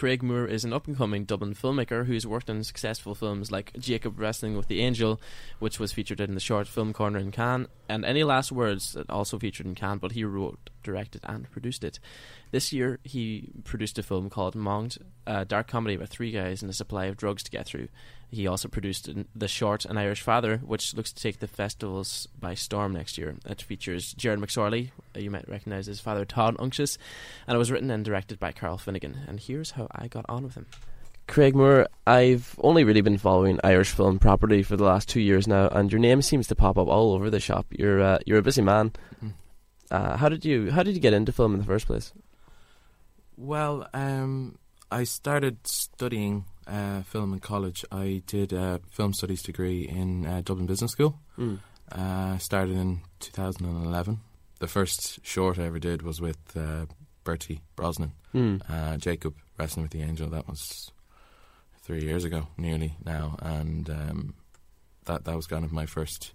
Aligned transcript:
Craig 0.00 0.22
Moore 0.22 0.46
is 0.46 0.64
an 0.64 0.72
up 0.72 0.86
and 0.86 0.96
coming 0.96 1.26
Dublin 1.26 1.52
filmmaker 1.52 2.06
who's 2.06 2.26
worked 2.26 2.48
on 2.48 2.64
successful 2.64 3.14
films 3.14 3.52
like 3.52 3.70
Jacob 3.78 4.18
Wrestling 4.18 4.56
with 4.56 4.66
the 4.66 4.80
Angel, 4.80 5.20
which 5.58 5.78
was 5.78 5.92
featured 5.92 6.20
in 6.20 6.32
the 6.32 6.40
short 6.40 6.66
film 6.66 6.94
corner 6.94 7.18
in 7.18 7.30
Cannes, 7.30 7.68
and 7.86 8.02
Any 8.02 8.24
Last 8.24 8.50
Words, 8.50 8.94
that 8.94 9.10
also 9.10 9.38
featured 9.38 9.66
in 9.66 9.74
Cannes, 9.74 9.98
but 9.98 10.12
he 10.12 10.24
wrote, 10.24 10.70
directed, 10.82 11.22
and 11.24 11.50
produced 11.50 11.84
it. 11.84 11.98
This 12.50 12.72
year, 12.72 12.98
he 13.04 13.50
produced 13.64 13.98
a 13.98 14.02
film 14.02 14.30
called 14.30 14.54
Monged, 14.54 14.98
a 15.26 15.44
dark 15.44 15.68
comedy 15.68 15.94
about 15.94 16.08
three 16.08 16.30
guys 16.30 16.62
and 16.62 16.70
a 16.70 16.74
supply 16.74 17.06
of 17.06 17.16
drugs 17.16 17.42
to 17.44 17.50
get 17.50 17.66
through. 17.66 17.88
He 18.30 18.46
also 18.46 18.68
produced 18.68 19.08
the 19.34 19.48
short 19.48 19.84
An 19.84 19.98
Irish 19.98 20.22
Father, 20.22 20.58
which 20.58 20.94
looks 20.94 21.12
to 21.12 21.22
take 21.22 21.40
the 21.40 21.48
festivals 21.48 22.28
by 22.38 22.54
storm 22.54 22.92
next 22.92 23.18
year. 23.18 23.34
It 23.44 23.62
features 23.62 24.14
Gerard 24.14 24.40
McSorley, 24.40 24.90
you 25.16 25.30
might 25.30 25.48
recognise 25.48 25.86
his 25.86 26.00
father 26.00 26.24
Todd 26.24 26.56
Unctious, 26.58 26.96
and 27.46 27.56
it 27.56 27.58
was 27.58 27.70
written 27.70 27.90
and 27.90 28.04
directed 28.04 28.38
by 28.38 28.52
Carl 28.52 28.78
Finnegan. 28.78 29.18
And 29.26 29.40
here's 29.40 29.72
how 29.72 29.88
I 29.90 30.06
got 30.06 30.26
on 30.28 30.44
with 30.44 30.54
him. 30.54 30.66
Craig 31.30 31.54
Moore, 31.54 31.86
I've 32.08 32.56
only 32.58 32.82
really 32.82 33.02
been 33.02 33.16
following 33.16 33.60
Irish 33.62 33.90
film 33.90 34.18
property 34.18 34.64
for 34.64 34.76
the 34.76 34.82
last 34.82 35.08
two 35.08 35.20
years 35.20 35.46
now, 35.46 35.68
and 35.68 35.90
your 35.90 36.00
name 36.00 36.22
seems 36.22 36.48
to 36.48 36.56
pop 36.56 36.76
up 36.76 36.88
all 36.88 37.12
over 37.12 37.30
the 37.30 37.38
shop. 37.38 37.66
You're 37.70 38.02
uh, 38.02 38.18
you're 38.26 38.38
a 38.38 38.42
busy 38.42 38.62
man. 38.62 38.92
Uh, 39.90 40.16
how 40.16 40.28
did 40.28 40.44
you 40.44 40.70
how 40.70 40.82
did 40.82 40.94
you 40.94 41.00
get 41.00 41.12
into 41.12 41.32
film 41.32 41.52
in 41.54 41.58
the 41.60 41.66
first 41.66 41.86
place? 41.86 42.12
Well, 43.36 43.88
um, 43.94 44.58
I 44.90 45.04
started 45.04 45.66
studying 45.66 46.44
uh, 46.66 47.02
film 47.02 47.32
in 47.32 47.40
college. 47.40 47.84
I 47.90 48.22
did 48.26 48.52
a 48.52 48.80
film 48.90 49.12
studies 49.14 49.42
degree 49.42 49.88
in 49.88 50.26
uh, 50.26 50.42
Dublin 50.44 50.66
Business 50.66 50.92
School. 50.92 51.18
Mm. 51.38 51.58
Uh, 51.90 52.38
started 52.38 52.76
in 52.76 53.00
2011. 53.20 54.20
The 54.60 54.68
first 54.68 55.24
short 55.24 55.58
I 55.58 55.64
ever 55.64 55.78
did 55.78 56.02
was 56.02 56.20
with 56.20 56.38
uh, 56.56 56.86
Bertie 57.24 57.62
Brosnan, 57.76 58.12
Mm. 58.34 58.60
uh, 58.68 58.96
Jacob 58.98 59.34
Wrestling 59.58 59.82
with 59.84 59.92
the 59.92 60.02
Angel. 60.02 60.28
That 60.28 60.46
was 60.46 60.92
three 61.82 62.02
years 62.04 62.24
ago, 62.24 62.46
nearly 62.56 62.94
now, 63.04 63.36
and 63.42 63.88
um, 63.90 64.34
that 65.06 65.24
that 65.24 65.34
was 65.34 65.46
kind 65.46 65.64
of 65.64 65.72
my 65.72 65.86
first 65.86 66.32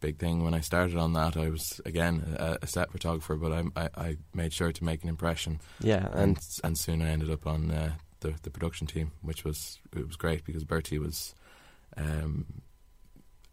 big 0.00 0.18
thing. 0.18 0.44
When 0.44 0.54
I 0.54 0.60
started 0.60 0.96
on 0.96 1.12
that, 1.14 1.36
I 1.36 1.48
was 1.48 1.80
again 1.84 2.36
a, 2.38 2.58
a 2.62 2.66
set 2.66 2.90
photographer, 2.90 3.36
but 3.36 3.52
I, 3.52 3.64
I 3.76 3.88
I 3.96 4.16
made 4.34 4.52
sure 4.52 4.72
to 4.72 4.84
make 4.84 5.02
an 5.02 5.08
impression. 5.08 5.60
Yeah, 5.80 6.08
and 6.12 6.36
and 6.36 6.38
and 6.64 6.78
soon 6.78 7.02
I 7.02 7.08
ended 7.08 7.30
up 7.30 7.46
on 7.46 7.70
uh, 7.70 7.92
the 8.20 8.34
the 8.42 8.50
production 8.50 8.86
team, 8.86 9.12
which 9.22 9.44
was 9.44 9.78
it 9.94 10.06
was 10.06 10.16
great 10.16 10.44
because 10.44 10.64
Bertie 10.64 10.98
was 10.98 11.34
um, 11.96 12.62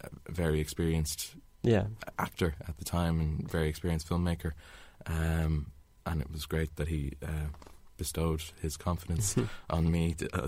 a 0.02 0.10
very 0.32 0.60
experienced 0.60 1.36
yeah, 1.62 1.86
actor 2.20 2.56
at 2.68 2.78
the 2.78 2.86
time 2.86 3.20
and 3.20 3.50
very 3.50 3.70
experienced 3.70 4.08
filmmaker, 4.10 4.52
um, 5.06 5.72
and 6.06 6.22
it 6.22 6.32
was 6.32 6.46
great 6.46 6.76
that 6.76 6.88
he 6.88 7.14
uh, 7.24 7.50
bestowed 7.98 8.44
his 8.62 8.78
confidence 8.78 9.36
on 9.70 9.92
me 9.92 10.14
to, 10.14 10.44
uh, 10.44 10.48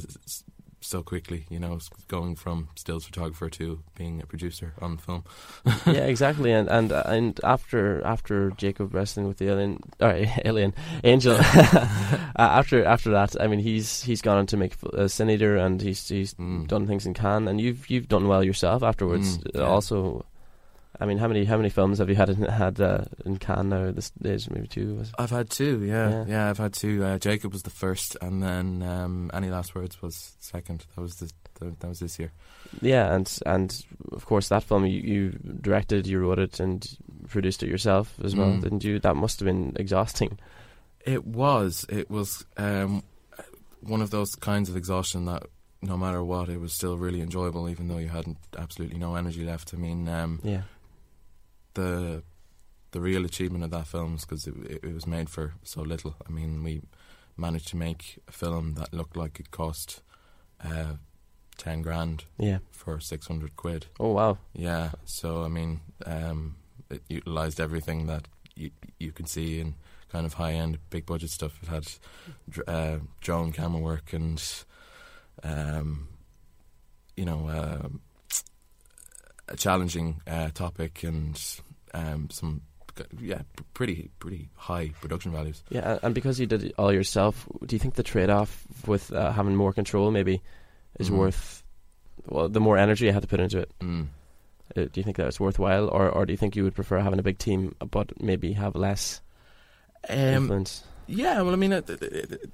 so 0.85 1.01
quickly. 1.03 1.45
You 1.49 1.59
know, 1.59 1.79
going 2.07 2.35
from 2.35 2.69
stills 2.75 3.05
photographer 3.05 3.49
to 3.49 3.79
being 3.95 4.21
a 4.21 4.25
producer 4.25 4.73
on 4.81 4.97
film. 4.97 5.23
yeah, 5.85 6.05
exactly. 6.05 6.51
And 6.51 6.69
and 6.69 6.91
uh, 6.91 7.03
and 7.05 7.39
after 7.43 8.05
after 8.05 8.51
Jacob 8.51 8.93
wrestling 8.93 9.27
with 9.27 9.37
the 9.37 9.49
alien, 9.49 9.79
or 9.99 10.25
alien 10.45 10.73
angel, 11.03 11.35
uh, 11.39 11.87
after 12.35 12.83
after 12.85 13.11
that, 13.11 13.35
I 13.41 13.47
mean, 13.47 13.59
he's 13.59 14.03
he's 14.03 14.21
gone 14.21 14.37
on 14.37 14.45
to 14.47 14.57
make 14.57 14.75
a 14.93 15.09
senator, 15.09 15.57
and 15.57 15.81
he's 15.81 16.07
he's 16.07 16.33
Mm. 16.35 16.67
done 16.67 16.85
things 16.87 17.05
in 17.05 17.13
Cannes, 17.13 17.47
and 17.47 17.61
you've 17.61 17.89
you've 17.89 18.07
done 18.07 18.27
well 18.27 18.43
yourself 18.43 18.83
afterwards. 18.83 19.37
Mm, 19.37 19.55
Uh, 19.55 19.59
yeah. 19.63 19.67
Also, 19.69 20.25
I 20.99 21.05
mean, 21.05 21.17
how 21.17 21.27
many 21.27 21.45
how 21.45 21.57
many 21.57 21.69
films 21.69 21.99
have 21.99 22.09
you 22.09 22.15
had 22.15 22.29
in, 22.29 22.41
had 22.43 22.79
uh, 22.79 23.05
in 23.25 23.37
Cannes 23.37 23.69
now? 23.69 23.91
This 23.91 24.09
days 24.11 24.49
maybe 24.49 24.67
two. 24.67 25.03
I've 25.17 25.29
had 25.29 25.49
two, 25.49 25.83
yeah, 25.83 26.09
Yeah. 26.09 26.25
yeah. 26.27 26.49
I've 26.49 26.57
had 26.57 26.73
two. 26.73 27.03
Uh, 27.03 27.17
Jacob 27.19 27.53
was 27.53 27.63
the 27.63 27.69
first, 27.69 28.15
and 28.21 28.41
then 28.41 28.81
um, 28.83 29.29
Any 29.33 29.49
Last 29.49 29.75
Words 29.75 30.01
was 30.01 30.35
second. 30.39 30.85
That 30.95 31.01
was 31.01 31.15
the, 31.17 31.31
the 31.59 31.75
that 31.79 31.87
was 31.87 31.99
this 31.99 32.17
year. 32.19 32.31
Yeah, 32.81 33.13
and 33.13 33.39
and 33.45 33.85
of 34.11 34.25
course 34.25 34.49
that 34.49 34.63
film 34.63 34.85
you, 34.85 35.01
you 35.01 35.29
directed, 35.61 36.07
you 36.07 36.19
wrote 36.19 36.39
it, 36.39 36.59
and 36.59 36.87
produced 37.27 37.63
it 37.63 37.69
yourself 37.69 38.13
as 38.23 38.35
well, 38.35 38.51
Mm. 38.51 38.61
didn't 38.61 38.83
you? 38.83 38.99
That 38.99 39.15
must 39.15 39.39
have 39.39 39.45
been 39.45 39.73
exhausting. 39.77 40.37
It 41.05 41.25
was. 41.25 41.85
It 41.89 42.09
was 42.09 42.45
um, 42.57 43.03
one 43.81 44.01
of 44.01 44.09
those 44.11 44.33
kinds 44.35 44.69
of 44.69 44.75
exhaustion 44.77 45.25
that 45.25 45.43
no 45.81 45.97
matter 45.97 46.23
what, 46.23 46.49
it 46.49 46.59
was 46.59 46.73
still 46.73 46.97
really 46.97 47.21
enjoyable, 47.21 47.69
even 47.69 47.87
though 47.87 47.99
you 47.99 48.07
hadn't 48.09 48.37
absolutely 48.57 48.97
no 48.97 49.13
energy 49.15 49.43
left. 49.45 49.71
I 49.73 49.77
mean, 49.77 50.07
um, 50.07 50.39
Yeah. 50.43 50.61
The 51.75 52.23
the 52.91 52.99
real 53.01 53.25
achievement 53.25 53.63
of 53.63 53.71
that 53.71 53.87
film 53.87 54.15
is 54.15 54.21
because 54.25 54.47
it, 54.47 54.55
it, 54.83 54.93
was 54.93 55.05
made 55.05 55.29
for 55.29 55.53
so 55.63 55.81
little. 55.81 56.15
I 56.27 56.31
mean, 56.31 56.63
we 56.63 56.81
managed 57.35 57.67
to 57.69 57.77
make 57.77 58.19
a 58.27 58.31
film 58.31 58.75
that 58.75 58.93
looked 58.93 59.17
like 59.17 59.37
it 59.39 59.51
cost 59.51 60.01
uh, 60.63 60.93
ten 61.57 61.81
grand 61.81 62.23
Yeah. 62.37 62.59
for 62.71 62.99
six 63.01 63.27
hundred 63.27 63.55
quid. 63.57 63.87
Oh 63.99 64.11
wow. 64.13 64.37
Yeah, 64.53 64.91
so 65.03 65.43
I 65.43 65.49
mean, 65.49 65.81
um, 66.05 66.55
it 66.89 67.01
utilized 67.09 67.59
everything 67.59 68.07
that 68.07 68.27
you 68.55 68.71
you 68.99 69.11
can 69.11 69.25
see 69.25 69.59
in 69.59 69.75
kind 70.09 70.25
of 70.25 70.35
high 70.35 70.53
end, 70.53 70.77
big 70.89 71.05
budget 71.05 71.29
stuff. 71.31 71.59
It 71.61 71.67
had 71.67 71.85
dr- 72.49 72.69
uh, 72.69 72.99
drone 73.19 73.51
camera 73.51 73.81
work 73.81 74.13
and, 74.13 74.41
um, 75.43 76.07
you 77.17 77.25
know, 77.25 77.49
um 77.49 77.99
a 79.47 79.55
challenging 79.55 80.21
uh, 80.25 80.49
topic 80.53 81.03
and 81.03 81.59
um, 81.95 82.29
some 82.29 82.61
yeah 83.19 83.41
pretty 83.73 84.09
pretty 84.19 84.49
high 84.55 84.89
production 85.01 85.31
values. 85.31 85.63
Yeah, 85.69 85.99
and- 86.03 86.13
because 86.15 86.39
you 86.39 86.45
did 86.47 86.63
it 86.63 86.73
all 86.77 86.93
yourself, 86.93 87.47
do 87.65 87.75
you 87.75 87.79
think 87.79 87.95
the 87.95 88.03
trade-off 88.03 88.65
with 88.87 89.11
uh, 89.11 89.31
having 89.33 89.55
more 89.55 89.73
control 89.73 90.11
maybe 90.11 90.41
is 90.99 91.09
Mhm. 91.09 91.17
worth? 91.17 91.63
Well, 92.27 92.47
the 92.49 92.59
more 92.61 92.77
energy 92.77 93.05
you 93.05 93.11
have 93.13 93.21
to 93.21 93.27
put 93.27 93.39
into 93.39 93.59
it, 93.59 93.71
Mm. 93.79 94.07
uh, 94.77 94.81
do 94.91 94.91
you 94.95 95.03
think 95.03 95.17
that 95.17 95.27
it's 95.27 95.39
worthwhile, 95.39 95.87
or 95.89 96.09
or 96.09 96.25
do 96.25 96.31
you 96.33 96.37
think 96.37 96.55
you 96.55 96.63
would 96.63 96.75
prefer 96.75 96.99
having 96.99 97.19
a 97.19 97.23
big 97.23 97.37
team 97.37 97.75
but 97.91 98.11
maybe 98.21 98.53
have 98.53 98.75
less 98.75 99.21
Um, 100.09 100.17
influence? 100.17 100.83
Yeah, 101.07 101.41
well, 101.43 101.53
I 101.53 101.57
mean, 101.57 101.73
it, 101.73 101.89
it, 101.89 102.01
it, 102.01 102.51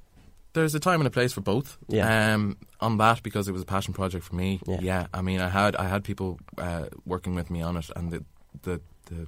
there's 0.53 0.75
a 0.75 0.79
time 0.79 0.99
and 0.99 1.07
a 1.07 1.11
place 1.11 1.31
for 1.33 1.41
both. 1.41 1.77
Yeah. 1.87 2.33
Um, 2.33 2.57
on 2.81 2.97
that, 2.97 3.23
because 3.23 3.47
it 3.47 3.53
was 3.53 3.61
a 3.61 3.65
passion 3.65 3.93
project 3.93 4.25
for 4.25 4.35
me. 4.35 4.59
Yeah. 4.67 5.07
I 5.13 5.21
mean, 5.21 5.39
I 5.39 5.47
had 5.49 5.75
I 5.77 5.87
had 5.87 6.03
people 6.03 6.39
uh, 6.57 6.85
working 7.05 7.35
with 7.35 7.49
me 7.49 7.61
on 7.61 7.77
it, 7.77 7.89
and 7.95 8.11
the 8.11 8.25
the 8.63 8.81
the 9.11 9.27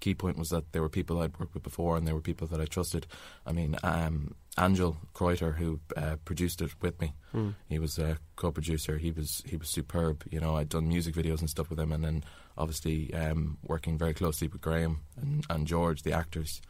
key 0.00 0.14
point 0.14 0.36
was 0.38 0.50
that 0.50 0.72
there 0.72 0.82
were 0.82 0.88
people 0.90 1.20
I'd 1.22 1.38
worked 1.38 1.54
with 1.54 1.62
before, 1.62 1.96
and 1.96 2.06
there 2.06 2.14
were 2.14 2.20
people 2.30 2.46
that 2.48 2.60
I 2.60 2.66
trusted. 2.66 3.06
I 3.46 3.52
mean, 3.52 3.76
um, 3.82 4.34
Angel 4.58 4.96
Kreuter, 5.14 5.54
who 5.56 5.80
uh, 5.96 6.16
produced 6.24 6.60
it 6.62 6.70
with 6.82 7.00
me, 7.00 7.12
Hmm. 7.32 7.50
he 7.68 7.78
was 7.78 7.98
a 7.98 8.18
co-producer. 8.36 8.98
He 8.98 9.10
was 9.10 9.42
he 9.46 9.56
was 9.56 9.68
superb. 9.68 10.24
You 10.30 10.40
know, 10.40 10.56
I'd 10.56 10.68
done 10.68 10.88
music 10.88 11.14
videos 11.14 11.40
and 11.40 11.48
stuff 11.50 11.70
with 11.70 11.80
him, 11.80 11.92
and 11.92 12.02
then 12.04 12.24
obviously 12.56 13.12
um, 13.14 13.58
working 13.66 13.98
very 13.98 14.14
closely 14.14 14.48
with 14.48 14.60
Graham 14.60 15.00
and, 15.20 15.44
and 15.50 15.66
George, 15.66 16.02
the 16.02 16.12
actors, 16.12 16.60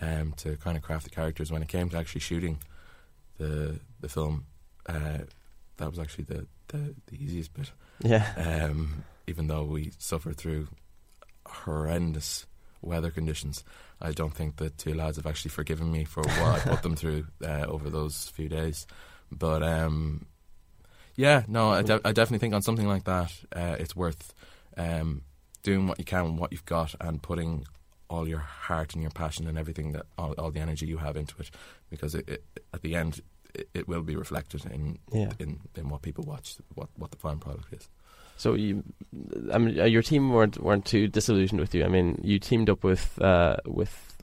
um, 0.00 0.32
to 0.38 0.56
kind 0.56 0.76
of 0.76 0.82
craft 0.82 1.04
the 1.04 1.10
characters. 1.10 1.50
When 1.52 1.62
it 1.62 1.68
came 1.68 1.88
to 1.90 1.98
actually 1.98 2.20
shooting 2.22 2.58
the 3.38 3.80
the 4.00 4.08
film, 4.08 4.46
uh, 4.86 5.18
that 5.76 5.90
was 5.90 5.98
actually 5.98 6.24
the, 6.24 6.46
the, 6.68 6.94
the 7.06 7.16
easiest 7.24 7.52
bit. 7.54 7.70
Yeah, 8.02 8.24
Um, 8.36 9.04
even 9.26 9.46
though 9.48 9.64
we 9.64 9.92
suffered 9.98 10.36
through 10.36 10.68
horrendous 11.46 12.46
weather 12.82 13.10
conditions, 13.10 13.64
I 14.00 14.12
don't 14.12 14.34
think 14.34 14.56
the 14.56 14.70
two 14.70 14.94
lads 14.94 15.16
have 15.16 15.26
actually 15.26 15.50
forgiven 15.50 15.90
me 15.90 16.04
for 16.04 16.22
what 16.22 16.38
I 16.38 16.58
put 16.60 16.82
them 16.82 16.96
through 16.96 17.26
uh, 17.44 17.66
over 17.66 17.90
those 17.90 18.28
few 18.28 18.48
days. 18.48 18.86
But 19.30 19.62
um, 19.62 20.26
yeah, 21.14 21.44
no, 21.46 21.70
I, 21.70 21.82
de- 21.82 22.00
I 22.04 22.12
definitely 22.12 22.38
think 22.38 22.54
on 22.54 22.62
something 22.62 22.88
like 22.88 23.04
that, 23.04 23.32
uh, 23.54 23.76
it's 23.78 23.94
worth 23.94 24.32
um, 24.76 25.22
doing 25.62 25.86
what 25.86 25.98
you 25.98 26.04
can 26.04 26.24
with 26.24 26.40
what 26.40 26.52
you've 26.52 26.64
got 26.64 26.94
and 27.00 27.22
putting 27.22 27.66
all 28.08 28.26
your 28.26 28.38
heart 28.38 28.94
and 28.94 29.02
your 29.02 29.10
passion 29.10 29.46
and 29.46 29.58
everything 29.58 29.92
that 29.92 30.06
all, 30.18 30.32
all 30.32 30.50
the 30.50 30.60
energy 30.60 30.86
you 30.86 30.96
have 30.96 31.16
into 31.16 31.34
it, 31.38 31.50
because 31.90 32.14
it, 32.14 32.28
it, 32.28 32.44
at 32.74 32.82
the 32.82 32.96
end 32.96 33.20
it, 33.54 33.68
it 33.74 33.88
will 33.88 34.02
be 34.02 34.16
reflected 34.16 34.64
in, 34.66 34.98
yeah. 35.12 35.32
in 35.38 35.60
in 35.76 35.88
what 35.88 36.02
people 36.02 36.24
watch, 36.24 36.56
what 36.74 36.88
what 36.96 37.10
the 37.10 37.16
final 37.18 37.38
product 37.38 37.72
is. 37.72 37.88
So 38.36 38.54
you, 38.54 38.82
I 39.52 39.58
mean, 39.58 39.78
uh, 39.78 39.84
your 39.84 40.02
team 40.02 40.30
weren't 40.30 40.58
weren't 40.62 40.86
too 40.86 41.08
disillusioned 41.08 41.60
with 41.60 41.74
you. 41.74 41.84
I 41.84 41.88
mean, 41.88 42.20
you 42.24 42.38
teamed 42.38 42.70
up 42.70 42.82
with 42.84 43.20
uh, 43.20 43.56
with 43.66 44.16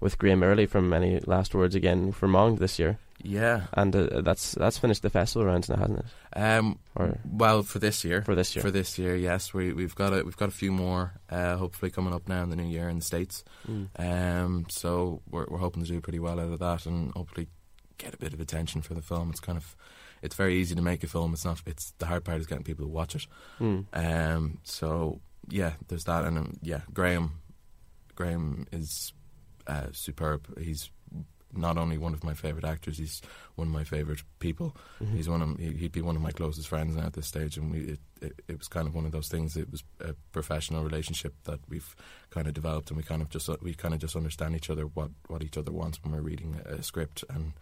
with 0.00 0.18
Graham 0.18 0.42
Early 0.42 0.66
from 0.66 0.92
Any 0.92 1.18
Last 1.20 1.54
Words 1.54 1.74
again 1.74 2.12
for 2.12 2.28
Monged 2.28 2.58
this 2.58 2.78
year, 2.78 2.98
Yeah. 3.24 3.62
and 3.72 3.96
uh, 3.96 4.20
that's 4.20 4.52
that's 4.52 4.78
finished 4.78 5.02
the 5.02 5.10
festival 5.10 5.46
rounds 5.46 5.68
now, 5.70 5.76
hasn't 5.76 6.00
it? 6.00 6.38
Um, 6.38 6.78
Or 6.94 7.18
well, 7.24 7.62
for 7.62 7.78
this 7.78 8.04
year, 8.04 8.22
for 8.22 8.34
this 8.34 8.54
year? 8.54 8.62
for 8.62 8.70
this 8.70 8.98
year, 8.98 9.16
yes, 9.16 9.54
we 9.54 9.72
we've 9.72 9.94
got 9.94 10.12
a 10.12 10.22
we've 10.22 10.36
got 10.36 10.48
a 10.48 10.52
few 10.52 10.70
more, 10.70 11.14
uh, 11.30 11.56
hopefully 11.56 11.90
coming 11.90 12.12
up 12.14 12.28
now 12.28 12.42
in 12.42 12.50
the 12.50 12.56
new 12.56 12.68
year 12.68 12.88
in 12.90 12.96
the 12.98 13.04
states. 13.04 13.42
Mm. 13.68 13.88
Um, 13.98 14.66
so 14.68 15.22
we're 15.30 15.46
we're 15.48 15.58
hoping 15.58 15.82
to 15.82 15.88
do 15.88 16.00
pretty 16.00 16.20
well 16.20 16.38
out 16.38 16.52
of 16.52 16.58
that, 16.60 16.86
and 16.86 17.10
hopefully 17.12 17.48
get 17.98 18.14
a 18.14 18.18
bit 18.18 18.32
of 18.34 18.40
attention 18.40 18.82
for 18.82 18.94
the 18.94 19.02
film. 19.02 19.30
It's 19.30 19.40
kind 19.40 19.58
of 19.58 19.76
it's 20.22 20.34
very 20.34 20.56
easy 20.56 20.74
to 20.74 20.82
make 20.82 21.04
a 21.04 21.06
film. 21.06 21.32
It's 21.34 21.44
not. 21.44 21.62
It's 21.66 21.92
the 21.98 22.06
hard 22.06 22.24
part 22.24 22.40
is 22.40 22.46
getting 22.46 22.64
people 22.64 22.84
to 22.86 22.90
watch 22.90 23.14
it. 23.14 23.26
Mm. 23.60 23.84
Um, 23.92 24.58
so 24.64 25.20
yeah, 25.48 25.72
there's 25.88 26.04
that, 26.04 26.24
and 26.24 26.38
um, 26.38 26.56
yeah, 26.62 26.80
Graham, 26.92 27.40
Graham 28.14 28.66
is 28.72 29.12
uh, 29.66 29.86
superb. 29.92 30.58
He's 30.58 30.90
not 31.52 31.78
only 31.78 31.96
one 31.96 32.12
of 32.12 32.22
my 32.24 32.34
favorite 32.34 32.64
actors, 32.64 32.98
he's 32.98 33.22
one 33.54 33.68
of 33.68 33.72
my 33.72 33.84
favorite 33.84 34.20
people. 34.40 34.76
Mhm. 35.00 35.14
He's 35.16 35.28
one 35.28 35.42
of 35.42 35.58
he- 35.58 35.74
he'd 35.76 35.92
be 35.92 36.02
one 36.02 36.16
of 36.16 36.22
my 36.22 36.32
closest 36.32 36.68
friends 36.68 36.96
now 36.96 37.04
at 37.06 37.12
this 37.14 37.26
stage, 37.26 37.56
and 37.56 37.70
we 37.70 37.78
it, 37.80 38.00
it, 38.20 38.42
it 38.48 38.58
was 38.58 38.68
kind 38.68 38.86
of 38.88 38.94
one 38.94 39.06
of 39.06 39.12
those 39.12 39.28
things. 39.28 39.56
It 39.56 39.70
was 39.70 39.82
a 40.00 40.14
professional 40.32 40.82
relationship 40.84 41.34
that 41.44 41.60
we've 41.68 41.94
kind 42.30 42.46
of 42.48 42.54
developed, 42.54 42.90
and 42.90 42.96
we 42.96 43.02
kind 43.02 43.22
of 43.22 43.30
just 43.30 43.48
we 43.62 43.74
kind 43.74 43.94
of 43.94 44.00
just 44.00 44.16
understand 44.16 44.54
each 44.56 44.70
other 44.70 44.84
what 44.84 45.10
what 45.28 45.42
each 45.42 45.56
other 45.56 45.72
wants 45.72 46.02
when 46.02 46.12
we're 46.12 46.20
reading 46.20 46.60
a, 46.66 46.74
a 46.76 46.82
script 46.82 47.24
and 47.30 47.52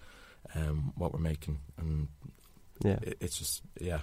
um, 0.55 0.93
what 0.97 1.13
we're 1.13 1.19
making, 1.21 1.59
and 1.79 2.09
yeah. 2.85 2.99
it, 3.03 3.19
it's 3.21 3.39
just 3.39 3.63
yeah. 3.81 4.01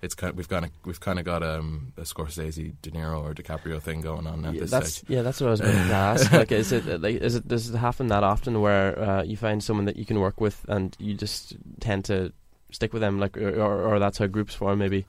It's 0.00 0.14
kind. 0.14 0.36
we've 0.36 0.48
kind 0.48 0.64
of 0.64 0.70
we've 0.84 1.00
kind 1.00 1.18
of 1.18 1.24
got 1.24 1.42
um, 1.42 1.92
a 1.96 2.02
Scorsese, 2.02 2.72
De 2.82 2.90
Niro, 2.92 3.20
or 3.22 3.34
DiCaprio 3.34 3.82
thing 3.82 4.00
going 4.00 4.26
on 4.28 4.44
at 4.44 4.54
Yeah, 4.54 4.60
this 4.60 4.70
that's 4.70 4.94
stage. 4.94 5.10
yeah, 5.10 5.22
that's 5.22 5.40
what 5.40 5.48
I 5.48 5.50
was 5.50 5.60
going 5.60 5.74
to 5.88 5.92
ask. 5.92 6.30
Like, 6.32 6.52
is 6.52 6.70
it 6.70 7.00
like 7.00 7.16
is 7.16 7.34
it 7.34 7.48
does 7.48 7.70
it 7.70 7.76
happen 7.76 8.06
that 8.08 8.22
often 8.22 8.60
where 8.60 8.96
uh, 8.98 9.22
you 9.24 9.36
find 9.36 9.62
someone 9.62 9.86
that 9.86 9.96
you 9.96 10.04
can 10.04 10.20
work 10.20 10.40
with 10.40 10.64
and 10.68 10.94
you 11.00 11.14
just 11.14 11.56
tend 11.80 12.04
to 12.04 12.32
stick 12.70 12.92
with 12.92 13.02
them, 13.02 13.18
like, 13.18 13.36
or 13.36 13.60
or, 13.60 13.82
or 13.94 13.98
that's 13.98 14.18
how 14.18 14.26
groups 14.28 14.54
form, 14.54 14.78
maybe 14.78 15.04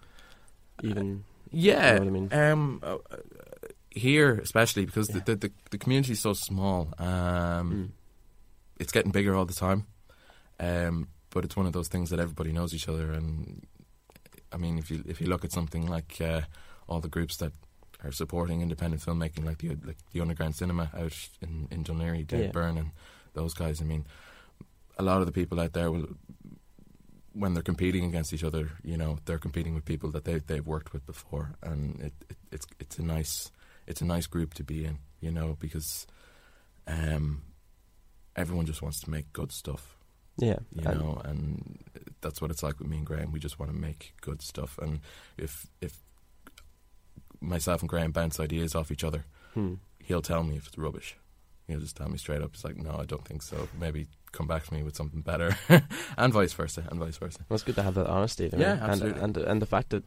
even. 0.84 1.24
Yeah, 1.52 1.94
You 1.96 2.00
know 2.02 2.06
I 2.06 2.10
mean? 2.10 2.34
Um, 2.34 2.80
uh, 2.84 2.98
uh, 3.12 3.18
here 3.92 4.36
especially 4.36 4.86
because 4.86 5.10
Yeah. 5.10 5.22
the, 5.26 5.36
the 5.36 5.52
the 5.72 5.78
community 5.78 6.14
is 6.14 6.20
so 6.22 6.34
small. 6.34 6.94
Um, 6.98 7.72
Mm. 7.72 7.90
it's 8.80 8.92
getting 8.92 9.12
bigger 9.12 9.36
all 9.36 9.46
the 9.46 9.54
time. 9.54 9.86
Um, 10.60 11.08
but 11.32 11.46
it's 11.46 11.56
one 11.56 11.66
of 11.68 11.74
those 11.74 11.88
things 11.88 12.10
that 12.10 12.20
everybody 12.20 12.52
knows 12.52 12.74
each 12.74 12.90
other, 12.90 13.12
and 13.12 13.66
I 14.52 14.58
mean, 14.58 14.78
if 14.78 14.90
you 14.92 15.04
if 15.08 15.22
you 15.22 15.28
look 15.28 15.46
at 15.46 15.52
something 15.52 15.88
like 15.88 16.20
uh, 16.22 16.42
all 16.88 17.00
the 17.00 17.08
groups 17.08 17.38
that 17.38 17.52
are 18.04 18.12
supporting 18.12 18.62
independent 18.62 19.02
filmmaking, 19.04 19.46
like 19.46 19.60
the 19.60 19.70
like 19.86 19.98
the 20.12 20.22
Underground 20.22 20.56
Cinema 20.56 20.90
out 20.98 21.14
in 21.42 21.68
in 21.72 21.84
Dún 21.84 21.98
Laoghaire, 22.00 22.26
Dave 22.28 22.46
Yeah. 22.46 22.52
Byrne, 22.52 22.78
and 22.78 22.92
those 23.34 23.54
guys. 23.54 23.80
I 23.82 23.86
mean, 23.86 24.06
a 24.98 25.04
lot 25.04 25.20
of 25.22 25.26
the 25.28 25.32
people 25.32 25.60
out 25.60 25.74
there 25.74 25.92
will. 25.92 26.08
When 27.34 27.54
they're 27.54 27.62
competing 27.64 28.06
against 28.06 28.34
each 28.34 28.44
other, 28.44 28.72
you 28.84 28.98
know 28.98 29.20
they're 29.26 29.38
competing 29.38 29.76
with 29.76 29.86
people 29.86 30.10
that 30.12 30.26
they 30.26 30.40
they've 30.40 30.66
worked 30.66 30.92
with 30.94 31.06
before, 31.06 31.52
and 31.62 32.02
it, 32.02 32.14
it 32.28 32.38
it's 32.52 32.66
it's 32.80 32.98
a 32.98 33.04
nice 33.04 33.52
it's 33.86 34.02
a 34.02 34.06
nice 34.06 34.26
group 34.26 34.56
to 34.56 34.64
be 34.64 34.84
in, 34.84 34.98
you 35.22 35.32
know, 35.32 35.56
because 35.60 36.08
um, 36.88 37.44
everyone 38.36 38.66
just 38.66 38.82
wants 38.82 39.00
to 39.02 39.10
make 39.12 39.32
good 39.32 39.52
stuff, 39.52 39.96
Yeah, 40.40 40.60
you 40.74 40.84
and- 40.86 41.00
know, 41.00 41.22
and 41.24 41.80
that's 42.22 42.42
what 42.42 42.52
it's 42.52 42.64
like 42.64 42.80
with 42.80 42.88
me 42.88 42.98
and 42.98 43.06
Graham. 43.06 43.32
We 43.32 43.40
just 43.40 43.60
want 43.60 43.72
to 43.72 43.78
make 43.78 44.14
good 44.22 44.42
stuff, 44.42 44.78
and 44.82 45.00
if 45.38 45.68
if 45.82 46.04
myself 47.42 47.82
and 47.82 47.90
Graham 47.90 48.12
bounce 48.12 48.40
ideas 48.40 48.76
off 48.76 48.92
each 48.92 49.04
other, 49.04 49.26
hmm. 49.54 49.76
he'll 50.00 50.22
tell 50.22 50.44
me 50.44 50.58
if 50.58 50.68
it's 50.68 50.78
rubbish. 50.78 51.18
He'll 51.68 51.80
just 51.80 51.96
tell 51.96 52.10
me 52.10 52.18
straight 52.18 52.42
up. 52.42 52.52
It's 52.54 52.64
like, 52.64 52.78
no, 52.78 52.98
I 53.00 53.06
don't 53.06 53.26
think 53.26 53.44
so. 53.44 53.68
Maybe 53.80 54.08
come 54.32 54.48
back 54.48 54.66
to 54.66 54.74
me 54.74 54.82
with 54.82 54.96
something 54.96 55.22
better, 55.22 55.56
and 56.18 56.34
vice 56.34 56.54
versa, 56.54 56.88
and 56.90 57.00
vice 57.00 57.18
versa. 57.18 57.40
Well, 57.48 57.56
it's 57.56 57.64
good 57.64 57.76
to 57.76 57.84
have 57.84 57.96
that 57.96 58.08
honesty. 58.08 58.50
Yeah, 58.56 58.74
and, 58.74 58.92
absolutely. 58.92 59.22
And 59.22 59.38
and 59.38 59.62
the 59.62 59.68
fact 59.68 59.90
that, 59.90 60.04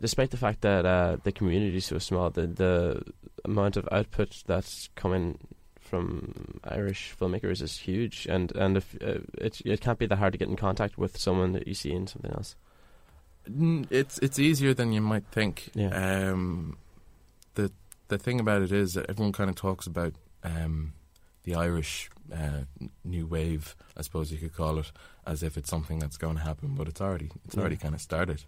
despite 0.00 0.30
the 0.30 0.36
fact 0.36 0.62
that 0.62 0.84
uh, 0.84 1.18
the 1.22 1.32
community 1.32 1.76
is 1.76 1.86
so 1.86 1.98
small, 1.98 2.30
the 2.30 2.46
the 2.46 3.02
amount 3.44 3.76
of 3.76 3.88
output 3.92 4.42
that's 4.46 4.88
coming 4.96 5.38
from 5.90 6.60
Irish 6.64 7.14
filmmakers 7.18 7.60
is 7.62 7.76
huge, 7.78 8.26
and 8.30 8.52
and 8.56 8.76
if 8.76 8.94
uh, 9.02 9.18
it 9.46 9.60
it 9.64 9.80
can't 9.80 9.98
be 9.98 10.06
that 10.06 10.16
hard 10.18 10.32
to 10.32 10.38
get 10.38 10.48
in 10.48 10.56
contact 10.56 10.96
with 10.96 11.18
someone 11.18 11.52
that 11.52 11.66
you 11.68 11.74
see 11.74 11.92
in 11.92 12.06
something 12.06 12.30
else. 12.32 12.54
It's 13.90 14.18
it's 14.18 14.38
easier 14.38 14.74
than 14.74 14.92
you 14.92 15.00
might 15.00 15.24
think. 15.32 15.70
Yeah. 15.74 15.90
Um, 16.30 16.76
the 17.54 17.72
the 18.08 18.18
thing 18.18 18.38
about 18.40 18.62
it 18.62 18.72
is 18.72 18.94
that 18.94 19.06
everyone 19.10 19.32
kind 19.32 19.50
of 19.50 19.56
talks 19.56 19.86
about 19.86 20.14
um, 20.44 20.92
the 21.44 21.54
Irish 21.54 22.10
uh, 22.32 22.64
new 23.04 23.26
wave, 23.26 23.74
I 23.96 24.02
suppose 24.02 24.30
you 24.30 24.38
could 24.38 24.54
call 24.54 24.78
it, 24.78 24.92
as 25.26 25.42
if 25.42 25.56
it's 25.56 25.70
something 25.70 25.98
that's 25.98 26.16
going 26.18 26.36
to 26.36 26.42
happen, 26.42 26.74
but 26.76 26.86
it's 26.88 27.00
already 27.00 27.30
it's 27.44 27.54
Yeah. 27.54 27.60
already 27.62 27.76
kind 27.76 27.94
of 27.94 28.00
started. 28.00 28.44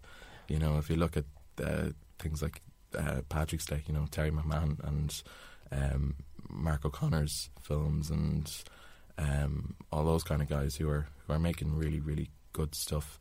You 0.49 0.59
know, 0.59 0.79
if 0.79 0.89
you 0.91 0.97
look 0.97 1.17
at 1.17 1.25
uh, 1.65 1.91
things 2.19 2.43
like 2.43 2.61
uh, 2.97 3.23
Patrick's 3.29 3.67
Day, 3.67 3.83
you 3.87 3.95
know 3.95 4.07
Terry 4.11 4.31
McMahon 4.31 4.79
and 4.87 5.23
um, 5.73 6.15
Mark 6.49 6.85
O'Connor's 6.85 7.51
films 7.63 8.11
and 8.11 8.53
um, 9.19 9.75
all 9.91 10.05
those 10.05 10.23
kind 10.23 10.43
of 10.43 10.49
guys 10.49 10.77
who 10.77 10.89
are 10.89 11.07
who 11.27 11.33
are 11.33 11.39
making 11.39 11.75
really 11.77 12.01
really 12.01 12.31
good 12.53 12.75
stuff 12.75 13.19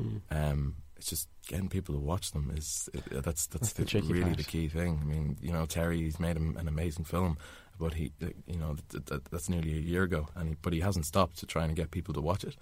Mm. 0.00 0.20
um, 0.30 0.76
it's 0.96 1.10
just 1.10 1.28
getting 1.48 1.68
people 1.68 1.94
to 1.94 2.00
watch 2.00 2.30
them 2.32 2.50
is 2.56 2.88
uh, 2.96 3.20
that's 3.20 3.46
that's, 3.46 3.74
That's 3.74 3.92
the 3.92 4.00
the 4.00 4.08
really 4.08 4.22
part. 4.24 4.36
the 4.38 4.42
key 4.44 4.66
thing. 4.68 5.00
I 5.02 5.04
mean, 5.04 5.36
you 5.42 5.52
know, 5.52 5.66
Terry 5.66 5.98
he's 5.98 6.18
made 6.18 6.36
an, 6.36 6.56
an 6.58 6.66
amazing 6.66 7.04
film, 7.04 7.36
but 7.78 7.92
he, 7.92 8.10
you 8.46 8.56
know, 8.56 8.76
th- 8.88 9.04
th- 9.04 9.20
that's 9.30 9.50
nearly 9.50 9.72
a 9.72 9.80
year 9.80 10.04
ago, 10.04 10.28
and 10.34 10.48
he, 10.48 10.56
but 10.62 10.72
he 10.72 10.80
hasn't 10.80 11.04
stopped 11.04 11.38
to 11.40 11.46
try 11.46 11.64
and 11.66 11.76
get 11.76 11.90
people 11.90 12.14
to 12.14 12.22
watch 12.22 12.42
it. 12.42 12.56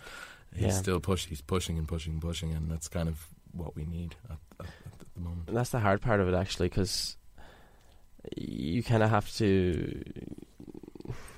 He's 0.53 0.65
Yeah. 0.65 0.71
still 0.73 0.99
push. 1.01 1.27
He's 1.27 1.41
pushing 1.41 1.79
and 1.79 1.87
pushing 1.87 2.15
and 2.15 2.23
pushing, 2.23 2.53
and 2.53 2.69
that's 2.69 2.89
kind 2.89 3.09
of 3.09 3.29
what 3.53 3.77
we 3.77 3.85
need 3.85 4.17
at, 4.29 4.39
at, 4.59 4.67
at 4.67 5.15
the 5.15 5.21
moment. 5.21 5.47
And 5.49 5.57
that's 5.57 5.71
the 5.71 5.79
hard 5.81 6.03
part 6.03 6.19
of 6.21 6.27
it, 6.29 6.35
actually, 6.35 6.69
because 6.69 7.17
you 8.37 8.83
kind 8.83 9.03
of 9.03 9.11
have 9.11 9.31
to. 9.37 10.03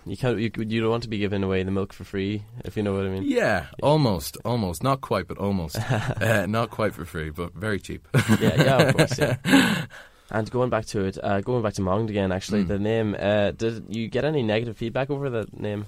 You 0.04 0.16
can't. 0.16 0.38
You, 0.38 0.50
you 0.58 0.80
don't 0.80 0.90
want 0.90 1.04
to 1.04 1.08
be 1.08 1.18
giving 1.18 1.44
away 1.44 1.62
the 1.62 1.70
milk 1.70 1.92
for 1.92 2.02
free, 2.04 2.42
if 2.64 2.76
you 2.76 2.82
know 2.82 2.92
what 2.92 3.06
I 3.06 3.08
mean. 3.08 3.22
Yeah, 3.24 3.66
almost, 3.82 4.36
almost, 4.44 4.82
not 4.82 5.00
quite, 5.00 5.28
but 5.28 5.38
almost. 5.38 5.76
uh, 5.90 6.46
not 6.46 6.70
quite 6.70 6.92
for 6.92 7.04
free, 7.04 7.30
but 7.30 7.54
very 7.54 7.78
cheap. 7.78 8.08
yeah, 8.40 8.62
yeah, 8.62 8.78
of 8.82 8.96
course, 8.96 9.18
yeah. 9.18 9.36
And 10.34 10.50
going 10.50 10.70
back 10.70 10.86
to 10.86 11.04
it, 11.04 11.18
uh, 11.22 11.42
going 11.42 11.62
back 11.62 11.74
to 11.74 11.82
Monged 11.82 12.08
again, 12.08 12.32
actually, 12.32 12.64
Mm. 12.64 12.68
the 12.68 12.78
name. 12.78 13.14
Uh, 13.18 13.50
did 13.50 13.84
you 13.94 14.08
get 14.08 14.24
any 14.24 14.42
negative 14.42 14.78
feedback 14.78 15.10
over 15.10 15.28
the 15.28 15.46
name? 15.52 15.84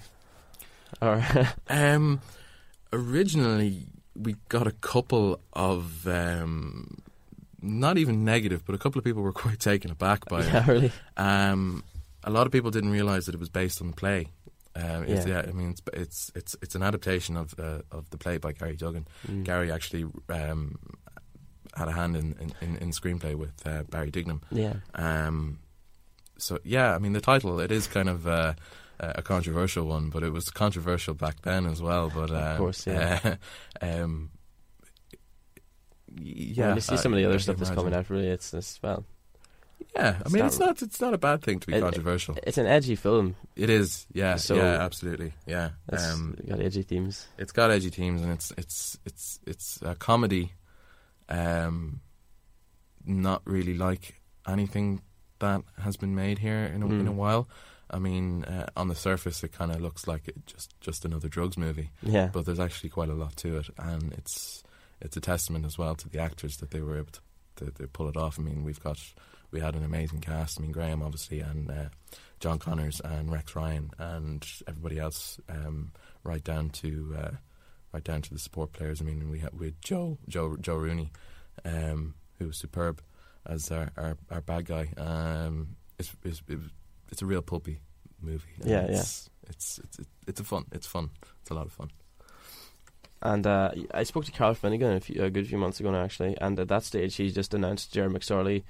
Or 1.00 1.25
Um, 1.70 2.20
originally, 2.93 3.87
we 4.14 4.37
got 4.49 4.67
a 4.67 4.73
couple 4.73 5.41
of 5.55 6.06
um, 6.06 6.99
not 7.65 7.99
even 7.99 8.25
negative, 8.25 8.65
but 8.65 8.75
a 8.75 8.79
couple 8.79 8.99
of 8.99 9.05
people 9.05 9.23
were 9.23 9.33
quite 9.45 9.59
taken 9.61 9.91
aback 9.91 10.27
by 10.29 10.45
yeah, 10.45 10.63
it. 10.63 10.69
really. 10.69 10.93
Um, 11.17 11.83
a 12.23 12.31
lot 12.31 12.47
of 12.47 12.53
people 12.53 12.71
didn't 12.71 12.91
realize 12.91 13.27
that 13.27 13.35
it 13.35 13.41
was 13.41 13.49
based 13.51 13.81
on 13.81 13.89
the 13.89 13.97
play. 13.97 14.29
Um, 14.77 15.05
it's, 15.05 15.27
Yeah. 15.27 15.43
yeah. 15.43 15.49
I 15.49 15.53
mean, 15.53 15.71
it's 15.71 15.83
it's 15.93 16.33
it's 16.35 16.57
it's 16.63 16.75
an 16.75 16.83
adaptation 16.83 17.37
of 17.37 17.55
uh, 17.59 17.81
of 17.93 18.11
the 18.11 18.19
play 18.19 18.39
by 18.39 18.53
Gary 18.53 18.77
Duggan. 18.77 19.07
Mm. 19.27 19.45
Gary 19.45 19.71
actually 19.71 20.05
um, 20.29 20.79
had 21.77 21.89
a 21.89 21.93
hand 21.93 22.17
in 22.17 22.35
in, 22.41 22.53
in, 22.61 22.77
in 22.77 22.91
screenplay 22.91 23.35
with 23.35 23.53
uh, 23.67 23.83
Barry 23.85 24.11
Dignam. 24.11 24.41
Yeah, 24.51 24.75
Um, 24.95 25.59
so 26.39 26.59
yeah, 26.65 26.95
I 26.95 26.99
mean 26.99 27.13
the 27.13 27.21
title 27.21 27.61
it 27.61 27.71
is 27.71 27.87
kind 27.87 28.09
of 28.09 28.27
uh, 28.27 28.55
a 28.99 29.23
controversial 29.23 29.85
one, 29.87 30.11
but 30.11 30.23
it 30.23 30.31
was 30.33 30.51
controversial 30.51 31.15
back 31.15 31.43
then 31.43 31.67
as 31.67 31.81
well. 31.81 32.11
But 32.15 32.31
Of 32.31 32.59
course, 32.59 32.87
yeah. 32.87 33.37
uh, 33.83 33.85
um, 33.87 34.31
yeah, 36.17 36.63
yeah. 36.63 36.67
When 36.69 36.75
you 36.77 36.81
see 36.81 36.94
I- 36.94 36.99
some 36.99 37.13
of 37.13 37.19
the 37.19 37.25
other 37.27 37.39
stuff 37.39 37.56
that's 37.56 37.71
coming 37.71 37.94
out, 37.94 38.09
really, 38.11 38.29
it's, 38.29 38.53
it's 38.55 38.81
well, 38.83 39.05
Yeah, 39.97 40.21
I 40.25 40.29
mean 40.31 40.41
not- 40.41 40.47
it's 40.47 40.59
not 40.59 40.83
it's 40.83 41.01
not 41.01 41.15
a 41.15 41.19
bad 41.19 41.43
thing 41.43 41.61
to 41.61 41.67
be 41.67 41.75
It- 41.75 41.81
controversial. 41.81 42.37
it's 42.43 42.59
an 42.59 42.67
edgy 42.67 42.97
film. 42.97 43.37
It 43.56 43.71
is, 43.71 44.06
yeah, 44.13 44.37
So- 44.37 44.56
yeah, 44.56 44.83
absolutely, 44.85 45.35
yeah. 45.47 45.71
It's 45.93 46.11
Um, 46.13 46.37
got 46.49 46.61
edgy 46.61 46.83
themes. 46.83 47.27
it's 47.39 47.53
got 47.53 47.71
edgy 47.71 47.91
themes 47.91 48.23
and 48.23 48.33
it's 48.33 48.53
it's 48.56 48.99
it's 49.05 49.41
it's 49.47 49.79
a 49.83 49.94
comedy, 49.94 50.53
um, 51.29 52.01
not 53.05 53.43
really 53.44 53.75
like 53.77 54.21
anything 54.47 55.03
that 55.39 55.63
has 55.79 55.97
been 55.97 56.15
made 56.15 56.39
here 56.39 56.65
in 56.65 56.83
a, 56.83 56.87
in 56.87 57.06
a 57.06 57.13
Mm. 57.13 57.17
while. 57.17 57.49
I 57.91 57.99
mean, 57.99 58.44
uh, 58.44 58.67
on 58.77 58.89
the 58.89 58.94
surface, 58.94 59.44
it 59.44 59.53
kind 59.53 59.71
of 59.71 59.81
looks 59.81 60.06
like 60.06 60.27
it 60.29 60.47
just 60.47 60.75
just 60.81 61.05
another 61.05 61.29
drugs 61.29 61.56
movie, 61.59 61.91
Yeah, 62.03 62.29
but 62.33 62.47
there's 62.47 62.59
actually 62.61 62.91
quite 62.91 63.11
a 63.11 63.15
lot 63.15 63.37
to 63.39 63.59
it, 63.59 63.69
and 63.79 64.13
it's 64.15 64.65
it's 65.05 65.17
a 65.17 65.20
testament 65.20 65.65
as 65.65 65.79
well 65.79 65.94
to 65.94 66.08
the 66.08 66.19
actors 66.19 66.56
that 66.56 66.70
they 66.70 66.81
were 66.81 66.96
able 66.96 67.13
to, 67.13 67.20
to, 67.67 67.70
to 67.73 67.87
pull 67.87 68.08
it 68.08 68.17
off. 68.17 68.39
I 68.39 68.43
mean, 68.43 68.65
we've 68.65 68.82
got 68.82 68.99
we 69.51 69.61
had 69.61 69.77
an 69.77 69.84
amazing 69.84 70.20
cast. 70.20 70.58
I 70.58 70.63
mean, 70.63 70.73
Graham 70.73 71.03
obviously, 71.03 71.41
and 71.41 71.70
uh, 71.70 71.89
John 72.41 72.58
Connors 72.58 73.01
and 73.01 73.31
Rex 73.31 73.55
Ryan, 73.55 73.91
and 73.99 74.44
everybody 74.67 74.99
else, 74.99 75.39
um, 75.49 75.93
right 76.25 76.43
down 76.43 76.70
to 76.70 77.17
uh, 77.19 77.31
right 77.93 78.03
down 78.03 78.23
to 78.23 78.32
the 78.32 78.41
support 78.41 78.73
players. 78.73 79.01
I 79.01 79.05
mean, 79.05 79.31
we 79.31 79.39
had 79.39 79.58
with 79.58 79.81
Joe 79.81 80.19
Joe 80.29 80.56
Joe 80.56 80.77
Rooney, 80.77 81.13
um, 81.65 82.15
who 82.39 82.46
was 82.49 82.56
superb 82.56 83.01
as 83.46 83.70
our 83.70 83.93
our, 83.96 84.17
our 84.31 84.41
bad 84.41 84.65
guy. 84.65 84.89
Um, 84.96 85.77
it's, 85.99 86.11
it's 86.25 86.43
it's 87.13 87.23
a 87.23 87.27
real 87.27 87.43
pulpy 87.43 87.79
movie. 88.20 88.49
Yeah, 88.65 88.87
yeah. 88.89 88.99
it's, 88.99 89.31
It's 89.49 89.79
it's 89.84 90.01
it's 90.27 90.41
a 90.41 90.44
fun. 90.44 90.65
It's 90.73 90.87
fun. 90.87 91.11
It's 91.43 91.51
a 91.51 91.55
lot 91.55 91.67
of 91.67 91.73
fun. 91.73 91.91
And 93.25 93.47
uh, 93.47 93.71
I 93.93 94.03
spoke 94.03 94.27
to 94.27 94.33
Carl 94.33 94.55
Finnegan 94.55 94.93
a, 94.93 95.01
few, 95.01 95.25
a 95.25 95.31
good 95.31 95.49
few 95.49 95.59
months 95.59 95.81
ago 95.81 95.91
now, 95.91 96.05
actually, 96.05 96.37
and 96.41 96.59
at 96.61 96.69
that 96.69 96.85
stage 96.85 97.17
he 97.17 97.31
just 97.31 97.55
announced 97.55 97.93
Jerry 97.93 98.11
McSorley 98.11 98.65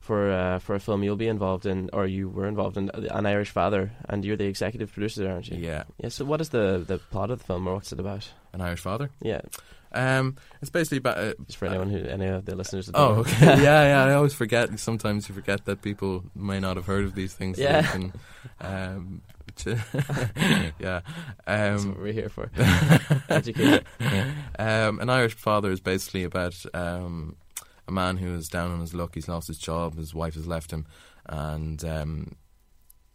for 0.00 0.30
uh, 0.32 0.58
for 0.60 0.74
a 0.74 0.80
film 0.80 1.02
you'll 1.02 1.16
be 1.16 1.28
involved 1.28 1.66
in, 1.66 1.90
or 1.92 2.06
you 2.06 2.28
were 2.28 2.46
involved 2.46 2.76
in, 2.76 2.90
uh, 2.90 3.08
An 3.10 3.26
Irish 3.26 3.50
Father, 3.50 3.92
and 4.08 4.24
you're 4.24 4.36
the 4.36 4.46
executive 4.46 4.92
producer, 4.92 5.22
there, 5.24 5.32
aren't 5.32 5.48
you? 5.48 5.58
Yeah, 5.58 5.84
Yeah. 5.98 6.08
So 6.08 6.24
what 6.24 6.40
is 6.40 6.48
the 6.50 6.82
the 6.86 6.98
plot 6.98 7.30
of 7.30 7.40
the 7.40 7.44
film, 7.44 7.66
or 7.66 7.74
what's 7.74 7.92
it 7.92 8.00
about? 8.00 8.30
an 8.52 8.60
Irish 8.60 8.80
father. 8.80 9.10
Yeah, 9.22 9.42
Um, 9.92 10.36
it's 10.60 10.70
basically 10.70 10.98
about. 10.98 11.18
Uh, 11.18 11.34
just 11.46 11.58
for 11.58 11.66
anyone 11.66 11.90
who 11.90 11.98
any 11.98 12.26
of 12.26 12.44
the 12.44 12.56
listeners. 12.56 12.86
That 12.86 12.96
Oh, 12.96 13.20
okay. 13.20 13.46
yeah, 13.62 13.82
yeah. 13.84 14.04
I 14.04 14.14
always 14.14 14.34
forget. 14.34 14.78
Sometimes 14.78 15.28
you 15.28 15.34
forget 15.34 15.64
that 15.66 15.82
people 15.82 16.24
may 16.34 16.60
not 16.60 16.76
have 16.76 16.86
heard 16.86 17.04
of 17.04 17.14
these 17.14 17.34
things. 17.34 17.58
Yeah. 17.58 17.82
can 17.82 18.12
um, 18.60 19.22
yeah. 20.78 21.00
That's 21.46 21.82
Um, 21.82 21.88
what 21.90 21.98
we're 22.00 22.12
here 22.12 22.28
for. 22.28 22.50
Educate. 23.28 23.84
um, 24.58 25.00
an 25.00 25.10
Irish 25.10 25.34
father 25.34 25.70
is 25.70 25.80
basically 25.80 26.24
about 26.24 26.54
um, 26.74 27.36
a 27.88 27.92
man 27.92 28.16
who 28.18 28.34
is 28.34 28.48
down 28.48 28.70
on 28.70 28.80
his 28.80 28.94
luck. 28.94 29.14
He's 29.14 29.28
lost 29.28 29.48
his 29.48 29.58
job. 29.58 29.96
His 29.96 30.14
wife 30.14 30.34
has 30.34 30.46
left 30.46 30.70
him, 30.70 30.86
and 31.26 31.84
um, 31.84 32.36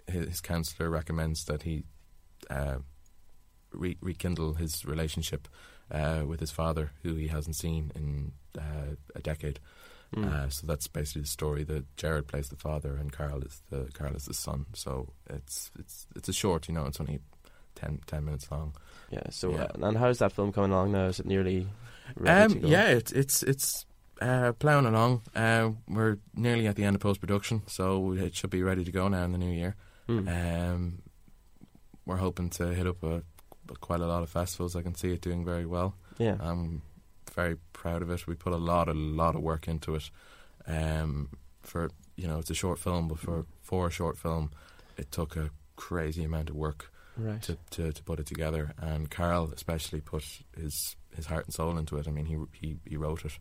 his, 0.08 0.28
his 0.28 0.42
counsellor 0.42 0.90
recommends 0.90 1.46
that 1.46 1.64
he 1.64 1.84
uh, 2.50 2.78
re- 3.72 3.98
rekindle 4.02 4.54
his 4.56 4.86
relationship 4.86 5.48
uh, 5.92 6.24
with 6.28 6.40
his 6.40 6.52
father, 6.52 6.92
who 7.04 7.16
he 7.16 7.28
hasn't 7.28 7.56
seen 7.56 7.92
in 7.96 8.32
uh, 8.58 8.96
a 9.16 9.22
decade. 9.22 9.60
Mm. 10.16 10.26
Uh, 10.32 10.50
so 10.50 10.66
that's 10.68 10.88
basically 10.88 11.22
the 11.24 11.28
story. 11.28 11.64
That 11.64 11.84
Gerard 11.98 12.28
plays 12.28 12.50
the 12.50 12.56
father, 12.56 12.96
and 12.96 13.12
Carl 13.12 13.42
is 13.44 13.62
the 13.70 13.90
Carl 13.94 14.16
is 14.16 14.26
the 14.26 14.34
son. 14.34 14.66
So 14.74 15.14
it's 15.30 15.72
it's 15.78 16.08
it's 16.16 16.30
a 16.30 16.34
short. 16.34 16.68
You 16.68 16.74
know, 16.74 16.86
it's 16.86 17.00
only 17.02 17.20
10, 17.76 18.00
10 18.08 18.24
minutes 18.24 18.50
long. 18.50 18.74
yeah. 19.12 19.30
So, 19.30 19.52
Yeah. 19.52 19.64
Uh, 19.64 19.88
and 19.88 19.98
how's 19.98 20.20
that 20.20 20.32
film 20.32 20.54
coming 20.54 20.72
along 20.72 20.94
now? 20.94 21.06
Is 21.08 21.20
it 21.20 21.26
nearly 21.26 21.68
ready 22.16 22.54
to 22.54 22.56
Um, 22.56 22.62
go? 22.62 22.68
yeah, 22.70 22.88
it's 22.88 23.12
it's 23.12 23.44
it's 23.44 23.86
uh, 24.22 24.54
ploughing 24.54 24.86
along. 24.86 25.22
Uh, 25.36 25.72
we're 25.90 26.18
nearly 26.34 26.68
at 26.68 26.78
the 26.78 26.86
end 26.86 26.96
of 26.96 27.02
post 27.02 27.20
production, 27.20 27.64
so 27.68 28.14
it 28.14 28.34
should 28.36 28.50
be 28.52 28.64
ready 28.64 28.86
to 28.86 28.92
go 28.92 29.10
now 29.10 29.24
in 29.26 29.34
the 29.34 29.38
new 29.38 29.52
year. 29.52 29.76
Mm. 30.08 30.28
Um, 30.74 31.02
we're 32.06 32.16
hoping 32.18 32.50
to 32.52 32.68
hit 32.74 32.88
up 32.88 33.04
a, 33.04 33.24
quite 33.82 34.00
a 34.00 34.06
lot 34.08 34.24
of 34.24 34.30
festivals. 34.30 34.76
I 34.78 34.82
can 34.84 34.96
see 34.96 35.12
it 35.12 35.20
doing 35.22 35.44
very 35.44 35.66
well. 35.66 35.96
yeah. 36.18 36.38
I'm 36.40 36.82
very 37.36 37.58
proud 37.74 38.02
of 38.02 38.10
it. 38.10 38.28
We 38.28 38.36
put 38.36 38.54
a 38.54 38.58
lot, 38.58 38.88
a 38.88 38.94
lot 38.94 39.36
of 39.36 39.42
work 39.42 39.68
into 39.68 39.96
it. 39.96 40.10
Um, 40.68 41.30
for 41.62 41.90
you 42.16 42.28
know, 42.28 42.40
it's 42.40 42.50
a 42.50 42.56
short 42.56 42.80
film, 42.80 43.08
but 43.08 43.20
for 43.20 43.46
for 43.62 43.88
a 43.88 43.92
short 43.92 44.18
film, 44.18 44.52
it 44.98 45.12
took 45.12 45.36
a 45.36 45.50
crazy 45.76 46.24
amount 46.24 46.50
of 46.50 46.56
work 46.56 46.92
right. 47.18 47.42
to, 47.42 47.58
to, 47.72 47.92
to 47.92 48.04
put 48.04 48.20
it 48.20 48.26
together. 48.26 48.74
And 48.78 49.10
Carl 49.10 49.52
especially 49.54 50.02
put 50.02 50.24
his 50.58 50.96
his 51.16 51.26
heart 51.26 51.46
and 51.46 51.54
soul 51.54 51.78
into 51.78 51.98
it. 51.98 52.08
I 52.08 52.12
mean, 52.12 52.26
he 52.26 52.38
he 52.54 52.78
he 52.86 52.98
wrote 52.98 53.26
it, 53.26 53.38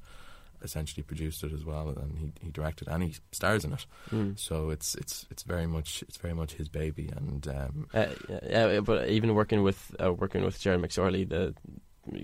essentially 0.62 1.02
produced 1.02 1.44
it 1.44 1.52
as 1.52 1.64
well, 1.64 1.88
and 1.88 2.18
he 2.18 2.32
he 2.40 2.50
directed 2.50 2.88
and 2.88 3.02
he 3.02 3.14
stars 3.32 3.64
in 3.64 3.72
it. 3.72 3.86
Mm. 4.10 4.38
So 4.38 4.70
it's 4.70 4.94
it's 4.94 5.26
it's 5.30 5.42
very 5.42 5.66
much 5.66 6.02
it's 6.08 6.16
very 6.16 6.34
much 6.34 6.54
his 6.54 6.68
baby. 6.68 7.10
And 7.14 7.46
um, 7.48 7.88
Uh, 7.94 8.80
but 8.80 9.08
even 9.08 9.34
working 9.34 9.62
with 9.62 9.94
uh, 10.02 10.12
working 10.12 10.44
with 10.44 10.60
Jerry 10.60 10.78
McSorley, 10.78 11.28
the 11.28 11.54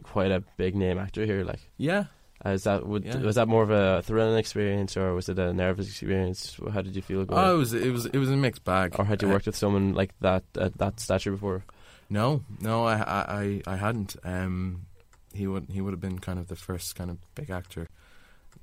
quite 0.02 0.30
a 0.30 0.40
big 0.56 0.74
name 0.74 0.98
actor 0.98 1.24
here. 1.24 1.44
Like, 1.44 1.60
yeah, 1.76 2.04
uh, 2.44 2.50
is 2.50 2.64
that 2.64 2.86
would, 2.86 3.04
Yeah. 3.04 3.18
was 3.18 3.36
that 3.36 3.48
more 3.48 3.62
of 3.62 3.70
a 3.70 4.02
thrilling 4.02 4.38
experience, 4.38 4.96
or 4.96 5.14
was 5.14 5.28
it 5.28 5.38
a 5.38 5.52
nervous 5.52 5.88
experience? 5.88 6.56
How 6.72 6.82
did 6.82 6.94
you 6.96 7.02
feel 7.02 7.24
going? 7.24 7.40
oh, 7.40 7.54
it 7.54 7.58
was 7.58 7.72
it 7.74 7.92
was 7.92 8.06
it 8.06 8.18
was 8.18 8.30
a 8.30 8.36
mixed 8.36 8.64
bag. 8.64 8.96
or 8.98 9.04
had 9.04 9.20
you 9.22 9.28
Uh, 9.28 9.32
worked 9.32 9.46
with 9.46 9.56
someone 9.56 9.94
like 9.94 10.12
that 10.20 10.44
at 10.58 10.76
that 10.78 11.00
stature 11.00 11.30
before? 11.32 11.64
No, 12.08 12.42
no, 12.60 12.84
I, 12.86 12.94
I, 12.96 13.24
I- 13.42 13.62
I 13.66 13.76
hadn't. 13.76 14.16
Um, 14.24 14.86
he 15.32 15.46
would, 15.46 15.66
he 15.70 15.80
would 15.80 15.92
have 15.92 16.00
been 16.00 16.18
kind 16.18 16.40
of 16.40 16.48
the 16.48 16.56
first 16.56 16.96
kind 16.96 17.08
of 17.08 17.18
big 17.36 17.50
actor 17.50 17.86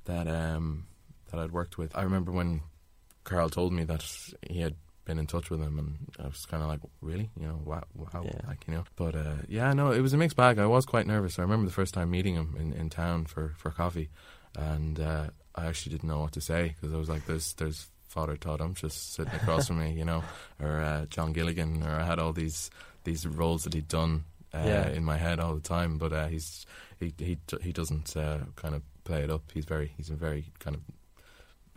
that, 0.04 0.28
um, 0.28 0.86
that 1.30 1.40
I'd 1.40 1.52
worked 1.52 1.78
with. 1.78 1.96
I 1.96 2.02
remember 2.02 2.30
when 2.30 2.60
Carl 3.24 3.48
told 3.48 3.72
me 3.72 3.84
that 3.84 4.04
he 4.50 4.60
had 4.60 4.74
been 5.08 5.18
in 5.18 5.26
touch 5.26 5.50
with 5.50 5.60
him, 5.60 5.78
and 5.80 5.96
I 6.24 6.28
was 6.28 6.46
kind 6.46 6.62
of 6.62 6.68
like, 6.68 6.80
really, 7.00 7.30
you 7.40 7.46
know, 7.48 7.58
wow, 7.64 7.82
wow, 7.94 8.22
Yeah. 8.24 8.40
like 8.46 8.64
you 8.68 8.74
know. 8.74 8.84
But 8.94 9.16
uh, 9.16 9.34
yeah, 9.48 9.72
no, 9.72 9.90
it 9.90 10.00
was 10.00 10.12
a 10.12 10.16
mixed 10.16 10.36
bag. 10.36 10.58
I 10.60 10.66
was 10.66 10.86
quite 10.86 11.06
nervous. 11.08 11.38
I 11.38 11.42
remember 11.42 11.66
the 11.66 11.72
first 11.72 11.94
time 11.94 12.10
meeting 12.10 12.34
him 12.34 12.54
in, 12.60 12.72
in 12.72 12.90
town 12.90 13.24
for 13.26 13.54
for 13.56 13.70
coffee, 13.72 14.10
and 14.56 15.00
uh, 15.00 15.30
I 15.56 15.66
actually 15.66 15.92
didn't 15.96 16.08
know 16.08 16.20
what 16.20 16.32
to 16.32 16.40
say 16.40 16.74
because 16.74 16.94
I 16.94 16.98
was 16.98 17.08
like, 17.08 17.26
there's 17.26 17.54
there's 17.54 17.88
Father 18.08 18.36
Todd 18.36 18.60
Unctious 18.60 18.94
sitting 18.94 19.34
across 19.34 19.66
from 19.66 19.80
me, 19.80 19.92
you 19.92 20.04
know, 20.04 20.22
or 20.62 20.80
uh, 20.80 21.06
John 21.06 21.32
Gilligan, 21.32 21.82
or 21.82 21.90
I 22.00 22.04
had 22.04 22.18
all 22.20 22.32
these 22.32 22.70
these 23.04 23.26
roles 23.26 23.64
that 23.64 23.74
he'd 23.74 23.88
done 23.88 24.24
uh, 24.54 24.62
Yeah. 24.64 24.88
in 24.88 25.04
my 25.04 25.16
head 25.16 25.40
all 25.40 25.54
the 25.54 25.60
time. 25.76 25.98
But 25.98 26.12
uh, 26.12 26.26
he's 26.28 26.66
he 27.00 27.12
he 27.18 27.38
he 27.62 27.72
doesn't 27.72 28.16
uh, 28.16 28.38
kind 28.56 28.74
of 28.74 28.82
play 29.04 29.22
it 29.24 29.30
up. 29.30 29.42
He's 29.54 29.64
very 29.64 29.92
he's 29.96 30.10
a 30.10 30.16
very 30.16 30.44
kind 30.58 30.76
of 30.76 30.82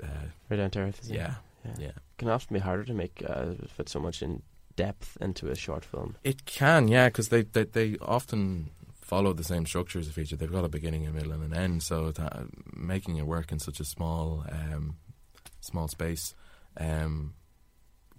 uh, 0.04 0.28
Right 0.50 0.58
down 0.58 0.72
to 0.72 0.80
earth. 0.82 1.02
it? 1.10 1.16
Yeah 1.66 1.72
yeah. 1.78 1.86
yeah. 1.86 1.92
Can 2.18 2.30
often 2.30 2.54
be 2.54 2.60
harder 2.60 2.84
to 2.86 2.94
make 2.94 3.24
uh, 3.28 3.54
fit 3.68 3.90
so 3.90 4.00
much 4.00 4.22
in 4.22 4.42
depth 4.76 5.18
into 5.22 5.50
a 5.50 5.56
short 5.56 5.86
film. 5.86 6.16
It 6.24 6.46
can, 6.46 6.88
yeah, 6.88 7.08
because 7.08 7.30
they, 7.30 7.44
they 7.44 7.66
they 7.66 7.98
often 8.02 8.72
follow 9.02 9.34
the 9.34 9.44
same 9.44 9.66
structure 9.66 10.00
as 10.00 10.08
a 10.08 10.12
feature. 10.12 10.36
They've 10.36 10.52
got 10.52 10.64
a 10.64 10.70
beginning, 10.70 11.06
a 11.06 11.12
middle, 11.12 11.34
and 11.34 11.44
an 11.44 11.54
end. 11.54 11.84
So 11.84 12.12
that, 12.12 12.48
making 12.74 13.18
it 13.18 13.26
work 13.26 13.52
in 13.52 13.60
such 13.60 13.80
a 13.80 13.86
small 13.86 14.46
um, 14.50 14.96
small 15.60 15.88
space 15.88 16.34
um, 16.78 17.34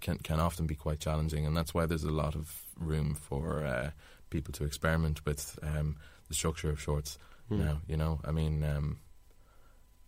can 0.01 0.17
can 0.19 0.39
often 0.39 0.67
be 0.67 0.75
quite 0.75 0.99
challenging, 0.99 1.45
and 1.45 1.55
that's 1.55 1.73
why 1.73 1.85
there's 1.85 2.03
a 2.03 2.11
lot 2.11 2.35
of 2.35 2.63
room 2.77 3.15
for 3.15 3.65
uh, 3.65 3.91
people 4.29 4.53
to 4.53 4.65
experiment 4.65 5.25
with 5.25 5.57
um, 5.63 5.97
the 6.27 6.35
structure 6.35 6.69
of 6.69 6.81
shorts. 6.81 7.17
Mm. 7.51 7.59
Now, 7.59 7.81
you 7.87 7.97
know, 7.97 8.19
I 8.23 8.31
mean, 8.31 8.63
um, 8.63 8.99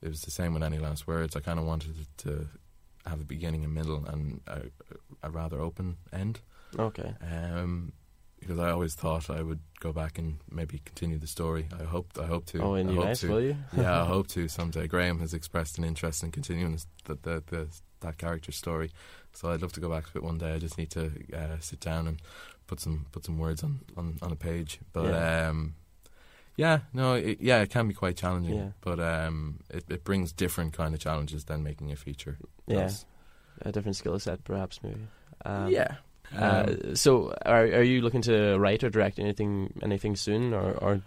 it 0.02 0.10
was 0.10 0.22
the 0.22 0.32
same 0.32 0.54
with 0.54 0.64
any 0.64 0.80
last 0.80 1.08
words. 1.08 1.36
I 1.36 1.40
kind 1.40 1.60
of 1.60 1.66
wanted 1.66 1.98
it 2.00 2.08
to 2.20 2.48
have 3.06 3.22
a 3.22 3.26
beginning, 3.26 3.64
a 3.64 3.68
middle, 3.68 4.06
and 4.06 4.42
a, 4.48 4.62
a 5.24 5.30
rather 5.30 5.60
open 5.60 5.98
end 6.14 6.40
Okay. 6.78 7.14
um, 7.22 7.94
because 8.40 8.60
I 8.60 8.70
always 8.72 8.94
thought 8.96 9.30
I 9.30 9.42
would 9.42 9.60
go 9.80 9.92
back 9.92 10.18
and 10.20 10.38
maybe 10.52 10.80
continue 10.86 11.18
the 11.18 11.26
story. 11.28 11.68
I 11.80 11.84
hope 11.84 12.08
I 12.22 12.26
hope 12.26 12.46
to. 12.48 12.62
Oh, 12.62 12.76
in 12.76 12.90
I 12.90 12.92
you 12.92 12.98
hope 12.98 13.08
nice, 13.08 13.22
to. 13.22 13.30
will 13.30 13.42
you? 13.42 13.56
yeah, 13.74 14.02
I 14.02 14.06
hope 14.16 14.28
to 14.30 14.48
someday. 14.48 14.88
Graham 14.88 15.20
has 15.20 15.34
expressed 15.34 15.78
an 15.78 15.84
interest 15.84 16.22
in 16.24 16.32
continuing 16.32 16.74
this, 16.74 16.86
the, 17.06 17.16
the, 17.22 17.44
the, 17.48 17.68
that 18.02 18.18
character's 18.18 18.56
story, 18.58 18.92
so 19.34 19.50
I'd 19.52 19.62
love 19.62 19.74
to 19.74 19.80
go 19.80 19.90
back 19.90 20.12
to 20.12 20.18
it 20.18 20.24
one 20.24 20.38
day. 20.38 20.54
I 20.54 20.60
just 20.60 20.78
need 20.78 20.92
to 20.92 21.12
uh, 21.34 21.58
sit 21.60 21.80
down 21.80 22.08
and 22.08 22.22
put 22.68 22.80
some 22.80 23.06
put 23.12 23.26
some 23.26 23.38
words 23.40 23.64
on, 23.64 23.80
on, 23.98 24.18
on 24.22 24.32
a 24.32 24.36
page. 24.36 24.80
But 24.94 25.06
Yeah. 25.06 25.48
um, 25.50 25.76
yeah, 26.58 26.80
no, 26.94 27.14
it, 27.16 27.40
yeah, 27.42 27.62
it 27.62 27.70
can 27.70 27.88
be 27.88 27.94
quite 27.94 28.18
challenging. 28.18 28.56
Yeah. 28.56 28.70
But 28.82 29.00
um, 29.00 29.60
it, 29.70 29.86
it 29.90 30.04
brings 30.04 30.32
different 30.32 30.74
kind 30.74 30.94
of 30.94 31.00
challenges 31.00 31.46
than 31.46 31.64
making 31.64 31.92
a 31.92 31.96
feature. 31.96 32.38
Yeah. 32.68 32.84
does. 32.84 33.06
A 33.62 33.72
different 33.72 33.96
skill 33.96 34.20
set, 34.20 34.44
perhaps, 34.44 34.80
maybe. 34.84 35.08
Um, 35.46 35.70
yeah. 35.70 35.96
Uh, 36.36 36.66
Um, 36.68 36.96
so, 36.96 37.34
are 37.46 37.64
are 37.64 37.84
you 37.84 38.02
looking 38.02 38.22
to 38.24 38.58
write 38.58 38.84
or 38.84 38.90
direct 38.90 39.20
anything 39.20 39.72
anything 39.84 40.16
soon, 40.16 40.54
or 40.54 40.72
or 40.74 41.02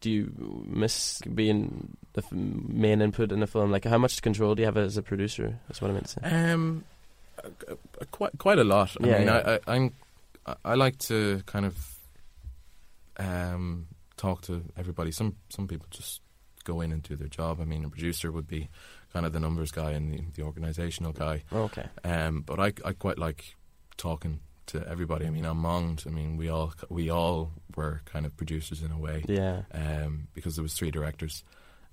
do 0.00 0.10
you 0.10 0.32
miss 0.66 1.20
being 1.34 1.96
the 2.14 2.22
f- 2.22 2.32
main 2.32 3.00
input 3.00 3.32
in 3.32 3.40
the 3.40 3.46
film? 3.46 3.70
Like, 3.70 3.84
how 3.84 3.96
much 3.98 4.20
control 4.22 4.54
do 4.54 4.62
you 4.62 4.66
have 4.66 4.76
as 4.76 4.96
a 4.96 5.02
producer? 5.02 5.58
That's 5.68 5.80
what 5.80 5.90
I 5.90 5.94
meant 5.94 6.06
to 6.08 6.20
say. 6.20 6.52
Um, 6.52 6.84
uh, 7.42 7.76
quite 8.10 8.32
quite 8.38 8.58
a 8.58 8.64
lot. 8.64 8.96
I 9.00 9.06
Yeah, 9.06 9.18
mean, 9.18 9.26
yeah. 9.28 9.36
I, 9.36 9.52
I, 9.54 9.76
I'm 9.76 9.92
I, 10.46 10.54
I 10.64 10.74
like 10.74 10.98
to 11.08 11.42
kind 11.46 11.64
of 11.64 11.76
um 13.18 13.86
talk 14.20 14.42
to 14.42 14.62
everybody. 14.76 15.10
Some 15.12 15.36
some 15.48 15.66
people 15.66 15.86
just 15.90 16.20
go 16.64 16.80
in 16.82 16.92
and 16.92 17.02
do 17.02 17.16
their 17.16 17.28
job. 17.28 17.60
I 17.60 17.64
mean, 17.64 17.84
a 17.84 17.88
producer 17.88 18.30
would 18.30 18.46
be 18.46 18.68
kind 19.12 19.24
of 19.26 19.32
the 19.32 19.40
numbers 19.40 19.70
guy 19.72 19.92
and 19.92 20.12
the, 20.12 20.20
the 20.34 20.42
organizational 20.42 21.12
guy. 21.12 21.42
Okay. 21.52 21.86
Um, 22.04 22.42
but 22.42 22.58
I 22.60 22.72
I 22.88 22.92
quite 22.92 23.18
like 23.18 23.56
talking 23.96 24.40
to 24.66 24.86
everybody. 24.86 25.26
I 25.26 25.30
mean, 25.30 25.44
I'm 25.46 25.58
Monged. 25.58 26.04
I 26.06 26.10
mean, 26.10 26.36
we 26.36 26.48
all 26.50 26.72
we 26.90 27.10
all 27.10 27.50
were 27.76 28.02
kind 28.04 28.26
of 28.26 28.36
producers 28.36 28.82
in 28.82 28.90
a 28.92 28.98
way 28.98 29.24
Yeah. 29.26 29.62
um, 29.72 30.28
because 30.34 30.54
there 30.56 30.62
was 30.62 30.74
three 30.74 30.90
directors. 30.90 31.44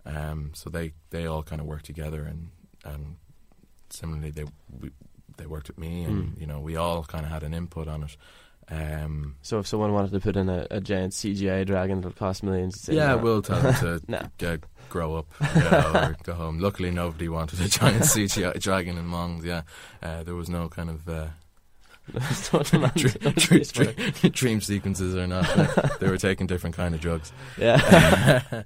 Um, 0.05 0.51
so 0.53 0.69
they, 0.69 0.93
they 1.09 1.25
all 1.27 1.43
kind 1.43 1.59
of 1.61 1.67
worked 1.67 1.85
together, 1.85 2.23
and 2.23 2.49
and 2.85 3.15
similarly 3.89 4.31
they 4.31 4.45
we, 4.81 4.91
they 5.37 5.45
worked 5.45 5.67
with 5.69 5.77
me, 5.77 6.03
and 6.03 6.35
Mm. 6.35 6.39
you 6.41 6.47
know 6.47 6.59
we 6.59 6.75
all 6.77 7.03
kind 7.03 7.25
of 7.25 7.31
had 7.31 7.43
an 7.43 7.53
input 7.53 7.87
on 7.87 8.03
it. 8.03 8.17
Um, 8.69 9.35
So, 9.41 9.59
if 9.59 9.67
someone 9.67 9.93
wanted 9.93 10.11
to 10.11 10.19
put 10.19 10.35
in 10.35 10.49
a, 10.49 10.67
a 10.69 10.81
giant 10.81 11.13
CGI 11.13 11.65
dragon 11.65 12.01
that'll 12.01 12.11
cost 12.11 12.43
millions, 12.43 12.75
you'd 12.75 12.83
say, 12.83 12.95
yeah, 12.95 13.15
no. 13.15 13.17
we'll 13.17 13.41
tell 13.41 13.61
them 13.61 13.73
to 13.75 14.01
no. 14.11 14.21
get, 14.37 14.61
grow 14.89 15.15
up 15.15 15.27
you 15.55 15.61
know, 15.61 15.91
or 15.95 16.15
go 16.23 16.33
home. 16.33 16.59
Luckily, 16.59 16.91
nobody 16.91 17.29
wanted 17.29 17.61
a 17.61 17.67
giant 17.69 18.03
CGI 18.03 18.59
dragon 18.59 18.97
in 18.97 19.05
Monged. 19.05 19.43
Yeah, 19.45 19.61
uh, 20.03 20.23
there 20.23 20.35
was 20.35 20.49
no 20.49 20.67
kind 20.69 20.89
of 20.89 21.07
uh, 21.07 21.27
Don't 22.51 22.65
demand- 22.71 22.93
Dr- 22.95 23.19
don't 23.19 23.35
dr- 23.35 23.51
waste 23.51 23.77
money. 23.79 23.93
dr- 23.93 24.31
dream 24.33 24.61
sequences 24.61 25.13
or 25.15 25.27
not. 25.27 25.45
they 25.99 26.09
were 26.09 26.17
taking 26.17 26.47
different 26.47 26.75
kind 26.75 26.95
of 26.95 27.01
drugs. 27.01 27.31
yeah. 27.57 28.63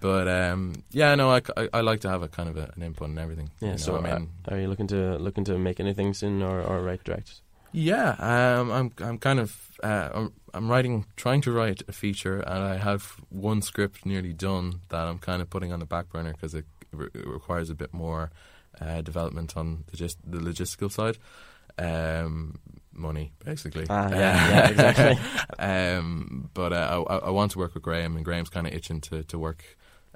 but 0.00 0.26
um, 0.28 0.74
yeah, 0.90 1.14
no, 1.14 1.30
I, 1.30 1.40
I, 1.56 1.68
I 1.74 1.80
like 1.80 2.00
to 2.00 2.08
have 2.08 2.22
a 2.22 2.28
kind 2.28 2.48
of 2.48 2.56
a, 2.56 2.72
an 2.76 2.82
input 2.82 3.08
in 3.08 3.18
everything. 3.18 3.50
Yeah. 3.60 3.66
you 3.66 3.72
know, 3.72 3.76
so, 3.78 3.96
I 3.96 4.00
mean, 4.00 4.28
uh, 4.48 4.54
are 4.54 4.58
you 4.60 4.66
looking 4.68 4.88
to 4.88 5.16
looking 5.18 5.44
to 5.44 5.58
make 5.58 5.78
anything 5.80 6.12
soon, 6.14 6.42
or 6.42 6.60
or 6.60 6.82
write 6.82 7.04
direct? 7.04 7.40
Yeah, 7.72 8.10
um, 8.18 8.70
I'm 8.70 8.92
I'm 8.98 9.18
kind 9.18 9.40
of 9.40 9.56
uh, 9.82 10.08
I'm, 10.14 10.32
I'm 10.54 10.70
writing, 10.70 11.06
trying 11.16 11.40
to 11.42 11.52
write 11.52 11.82
a 11.88 11.92
feature, 11.92 12.40
and 12.40 12.62
I 12.62 12.76
have 12.76 13.16
one 13.30 13.62
script 13.62 14.06
nearly 14.06 14.32
done 14.32 14.80
that 14.88 15.06
I'm 15.06 15.18
kind 15.18 15.42
of 15.42 15.50
putting 15.50 15.72
on 15.72 15.80
the 15.80 15.86
back 15.86 16.10
burner 16.10 16.32
because 16.32 16.54
it, 16.54 16.64
re- 16.92 17.08
it 17.14 17.26
requires 17.26 17.70
a 17.70 17.74
bit 17.74 17.92
more 17.92 18.30
uh, 18.80 19.00
development 19.02 19.56
on 19.56 19.84
the, 19.90 19.96
gist- 19.96 20.18
the 20.24 20.38
logistical 20.38 20.90
side. 20.90 21.18
Um, 21.78 22.58
money, 22.92 23.32
basically. 23.44 23.86
Ah, 23.88 24.10
yeah, 24.10 24.16
yeah, 24.50 24.68
exactly. 24.68 25.18
um, 25.58 26.50
but 26.54 26.72
uh, 26.72 27.04
I, 27.08 27.16
I 27.16 27.30
want 27.30 27.52
to 27.52 27.58
work 27.58 27.74
with 27.74 27.82
Graham, 27.82 28.16
and 28.16 28.24
Graham's 28.24 28.50
kind 28.50 28.66
of 28.66 28.72
itching 28.74 29.00
to 29.02 29.22
to 29.24 29.38
work 29.38 29.64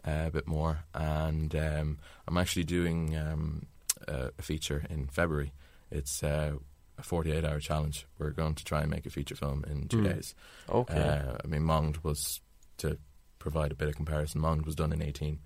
uh, 0.06 0.24
a 0.26 0.30
bit 0.30 0.46
more. 0.46 0.84
And 0.94 1.54
um, 1.56 1.98
I'm 2.28 2.36
actually 2.36 2.64
doing 2.64 3.16
um, 3.16 3.66
a, 4.06 4.30
a 4.38 4.42
feature 4.42 4.84
in 4.90 5.08
February. 5.08 5.52
It's 5.90 6.22
uh, 6.22 6.56
a 6.98 7.02
48 7.02 7.44
hour 7.44 7.60
challenge. 7.60 8.06
We're 8.18 8.30
going 8.30 8.54
to 8.54 8.64
try 8.64 8.80
and 8.82 8.90
make 8.90 9.06
a 9.06 9.10
feature 9.10 9.34
film 9.36 9.64
in 9.68 9.88
two 9.88 9.98
Mm. 9.98 10.04
days. 10.14 10.34
Okay. 10.68 10.98
Uh, 10.98 11.36
I 11.42 11.46
mean, 11.46 11.62
Monged 11.62 11.98
was 12.04 12.40
to 12.78 12.98
provide 13.38 13.72
a 13.72 13.74
bit 13.74 13.88
of 13.88 13.96
comparison. 13.96 14.40
Monged 14.40 14.66
was 14.66 14.74
done 14.74 14.92
in 14.92 15.02
18. 15.02 15.38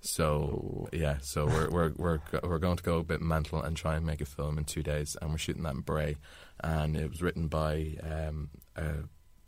So 0.00 0.86
Oh. 0.86 0.88
yeah, 0.92 1.16
so 1.22 1.46
we're 1.46 1.70
we're 1.70 1.92
we're 1.96 2.20
we're 2.42 2.58
going 2.58 2.76
to 2.76 2.82
go 2.82 2.98
a 2.98 3.04
bit 3.04 3.22
mental 3.22 3.62
and 3.62 3.74
try 3.76 3.96
and 3.96 4.04
make 4.04 4.20
a 4.20 4.26
film 4.26 4.58
in 4.58 4.64
two 4.64 4.82
days, 4.82 5.16
and 5.20 5.30
we're 5.30 5.38
shooting 5.38 5.62
that 5.62 5.74
in 5.74 5.80
Bray, 5.80 6.16
and 6.60 6.94
it 6.96 7.08
was 7.08 7.22
written 7.22 7.48
by 7.48 7.96
um, 8.02 8.50
a, 8.76 8.92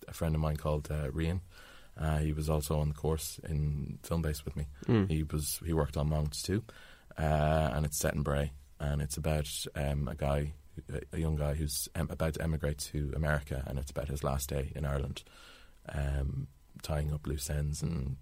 a 0.09 0.13
friend 0.15 0.35
of 0.35 0.41
mine 0.41 0.57
called 0.57 0.89
uh, 0.91 1.09
Rian. 1.11 1.41
Uh, 1.99 2.19
he 2.19 2.33
was 2.33 2.49
also 2.49 2.79
on 2.79 2.89
the 2.89 2.95
course 2.95 3.39
in 3.47 3.99
Filmbase 4.03 4.45
with 4.47 4.57
me. 4.57 4.67
Mm. 4.87 5.11
He 5.11 5.23
was 5.25 5.61
he 5.65 5.75
worked 5.75 5.97
on 5.99 6.09
Monged 6.09 6.33
too, 6.43 6.63
uh, 7.19 7.71
and 7.75 7.85
it's 7.85 7.99
set 7.99 8.15
in 8.15 8.23
Bray, 8.23 8.53
and 8.81 9.03
it's 9.03 9.19
about 9.19 9.49
um, 9.75 10.09
a 10.09 10.15
guy, 10.15 10.55
a 11.13 11.19
young 11.19 11.37
guy 11.37 11.55
who's 11.55 11.89
em- 11.95 12.09
about 12.11 12.35
to 12.35 12.43
emigrate 12.43 12.79
to 12.79 13.13
America, 13.17 13.63
and 13.67 13.79
it's 13.79 13.91
about 13.91 14.09
his 14.09 14.23
last 14.25 14.49
day 14.49 14.73
in 14.75 14.85
Ireland, 14.85 15.23
um, 15.89 16.47
tying 16.83 17.13
up 17.13 17.27
loose 17.27 17.49
ends 17.51 17.83
and 17.83 18.17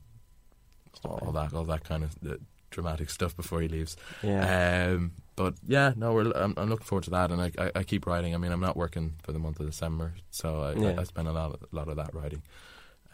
all 1.05 1.33
that, 1.33 1.53
all 1.55 1.65
that 1.65 1.85
kind 1.85 2.05
of 2.05 2.17
uh, 2.29 2.37
dramatic 2.71 3.11
stuff 3.11 3.37
before 3.37 3.61
he 3.61 3.69
leaves. 3.69 3.97
yeah. 4.23 4.89
Um, 4.93 5.13
but 5.37 5.55
yeah, 5.67 5.93
no, 5.97 6.13
we're, 6.13 6.31
I'm, 6.31 6.55
I'm 6.57 6.69
looking 6.69 6.87
forward 6.87 7.05
to 7.05 7.11
that, 7.11 7.33
and 7.33 7.43
I, 7.43 7.51
I, 7.59 7.71
I 7.77 7.83
keep 7.83 8.07
writing. 8.07 8.35
I 8.35 8.39
mean, 8.39 8.53
I'm 8.53 8.61
not 8.61 8.77
working 8.77 9.15
for 9.25 9.33
the 9.33 9.39
month 9.41 9.59
of 9.59 9.67
December, 9.67 10.15
so 10.31 10.61
I, 10.63 10.73
Yeah. 10.75 10.95
I, 10.97 11.01
I 11.01 11.05
spend 11.05 11.27
a 11.27 11.33
lot, 11.33 11.59
a 11.61 11.75
lot 11.77 11.89
of 11.89 11.97
that 11.97 12.15
writing. 12.15 12.43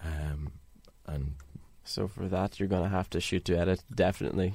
Um, 0.05 0.53
and 1.07 1.35
so 1.85 2.07
for 2.09 2.29
that, 2.29 2.61
you're 2.61 2.69
gonna 2.69 2.89
have 2.91 3.09
to 3.11 3.21
shoot 3.21 3.45
to 3.47 3.59
edit. 3.59 3.83
Definitely. 3.95 4.55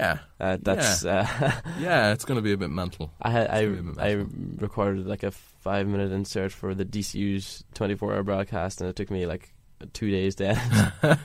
Yeah, 0.00 0.18
Uh, 0.40 0.56
that's. 0.60 1.04
Uh, 1.04 1.26
yeah, 1.78 2.12
it's 2.12 2.24
going 2.24 2.36
to 2.38 2.42
be 2.42 2.52
a 2.52 2.56
bit 2.56 2.70
mental. 2.70 3.12
I 3.22 3.30
had 3.30 3.46
I 3.50 3.60
It's 3.64 3.98
I 3.98 4.24
recorded 4.58 5.06
like 5.06 5.22
a 5.22 5.30
five 5.30 5.86
minute 5.86 6.10
insert 6.12 6.52
for 6.52 6.74
the 6.74 6.84
DCU's 6.84 7.64
24 7.74 8.14
hour 8.14 8.22
broadcast, 8.22 8.80
and 8.80 8.88
it 8.90 8.96
took 8.96 9.10
me 9.10 9.26
like 9.26 9.52
two 9.92 10.10
days 10.10 10.34
to 10.36 10.44
edit. 10.48 11.18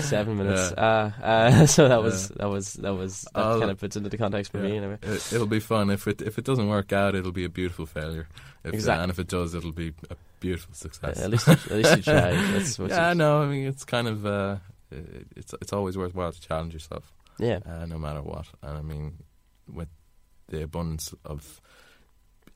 Seven 0.00 0.36
minutes. 0.38 0.72
Yeah. 0.76 1.10
Uh, 1.22 1.24
uh, 1.24 1.66
so 1.76 1.88
that 1.88 2.02
was 2.02 2.30
Yeah. 2.30 2.36
that 2.40 2.48
was 2.50 2.72
that 2.74 2.94
was 2.94 3.22
that 3.34 3.40
I'll- 3.44 3.58
kind 3.60 3.70
of 3.70 3.78
puts 3.78 3.96
into 3.96 4.08
the 4.10 4.18
context 4.18 4.52
for 4.52 4.58
me 4.58 4.76
anyway. 4.76 4.98
It, 5.02 5.32
it'll 5.32 5.46
be 5.46 5.60
fun. 5.60 5.90
If 5.90 6.06
it 6.06 6.22
if 6.22 6.38
it 6.38 6.44
doesn't 6.44 6.68
work 6.68 6.92
out, 6.92 7.14
it'll 7.14 7.32
be 7.32 7.44
a 7.44 7.48
beautiful 7.50 7.86
failure. 7.86 8.26
If, 8.64 8.72
Exactly. 8.74 9.02
and 9.02 9.10
if 9.10 9.18
it 9.18 9.28
does, 9.28 9.54
it'll 9.54 9.72
be 9.72 9.92
a 10.10 10.16
beautiful 10.40 10.72
Uh, 10.72 10.76
success. 10.76 11.20
at 11.20 11.30
least 11.30 11.48
at 11.48 11.70
least 11.70 12.06
you 12.06 12.84
what 12.84 12.90
yeah, 12.90 13.12
no, 13.12 13.42
I 13.42 13.46
mean 13.46 13.66
it's 13.66 13.84
kind 13.84 14.08
of 14.08 14.24
uh, 14.24 14.56
it's 15.36 15.52
it's 15.60 15.72
always 15.72 15.96
worthwhile 15.98 16.32
to 16.32 16.40
challenge 16.40 16.72
yourself, 16.72 17.12
yeah. 17.38 17.60
uh, 17.66 17.86
no 17.86 17.98
matter 17.98 18.22
what. 18.22 18.46
And 18.62 18.76
I 18.78 18.82
mean, 18.82 19.22
with 19.72 19.88
the 20.48 20.62
abundance 20.62 21.14
of 21.24 21.60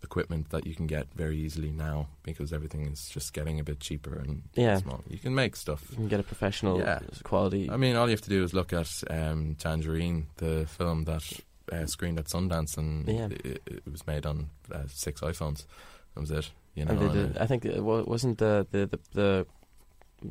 equipment 0.02 0.50
that 0.50 0.66
you 0.66 0.74
can 0.74 0.86
get 0.86 1.06
very 1.14 1.36
easily 1.38 1.70
now, 1.72 2.06
because 2.22 2.52
everything 2.52 2.86
is 2.86 3.08
just 3.08 3.32
getting 3.32 3.58
a 3.58 3.64
bit 3.64 3.80
cheaper 3.80 4.14
and 4.16 4.42
Yeah. 4.54 4.76
small, 4.78 5.02
you 5.08 5.18
can 5.18 5.34
make 5.34 5.56
stuff. 5.56 5.84
You 5.90 5.96
can 5.96 6.08
get 6.08 6.20
a 6.20 6.22
professional 6.22 6.78
Yeah. 6.78 7.00
quality. 7.24 7.68
I 7.70 7.76
mean, 7.76 7.96
all 7.96 8.06
you 8.06 8.12
have 8.12 8.20
to 8.22 8.30
do 8.30 8.44
is 8.44 8.54
look 8.54 8.72
at 8.72 9.02
um, 9.10 9.56
Tangerine, 9.56 10.28
the 10.36 10.66
film 10.66 11.04
that 11.04 11.24
uh, 11.72 11.86
screened 11.86 12.18
at 12.18 12.26
Sundance, 12.26 12.78
and 12.78 13.08
Yeah. 13.08 13.26
it, 13.30 13.62
it 13.66 13.82
was 13.90 14.06
made 14.06 14.24
on 14.24 14.50
uh, 14.72 14.84
six 14.88 15.20
iPhones. 15.20 15.66
That 16.14 16.20
was 16.20 16.30
it. 16.30 16.50
You 16.74 16.84
know, 16.84 16.92
and 16.92 17.00
they 17.00 17.12
did, 17.12 17.38
I 17.38 17.46
think 17.46 17.64
it 17.64 17.82
wasn't 17.82 18.38
the, 18.38 18.66
the, 18.70 18.86
the, 18.86 18.98
the 19.12 19.46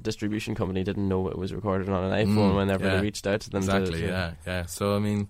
distribution 0.02 0.56
company 0.56 0.84
didn't 0.84 1.08
know 1.08 1.28
it 1.30 1.38
was 1.38 1.54
recorded 1.54 1.90
on 1.90 2.12
an 2.12 2.26
iPhone 2.28 2.52
Mm, 2.54 2.56
whenever 2.56 2.86
yeah. 2.86 2.96
they 2.96 3.02
reached 3.02 3.26
out 3.28 3.42
to 3.42 3.50
them. 3.50 3.60
exactly. 3.64 4.02
to, 4.02 4.08
yeah, 4.08 4.32
yeah. 4.46 4.66
So 4.66 4.96
I 4.96 5.00
mean, 5.00 5.30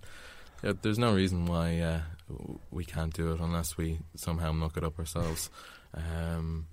yeah, 0.62 0.72
there's 0.82 0.98
no 0.98 1.14
reason 1.14 1.46
why 1.46 1.78
uh, 1.80 2.00
we 2.70 2.84
can't 2.84 3.14
do 3.14 3.32
it 3.32 3.40
unless 3.40 3.76
we 3.76 4.00
somehow 4.16 4.52
muck 4.52 4.76
it 4.76 4.84
up 4.84 4.98
ourselves. 4.98 5.50
Um, 5.94 6.66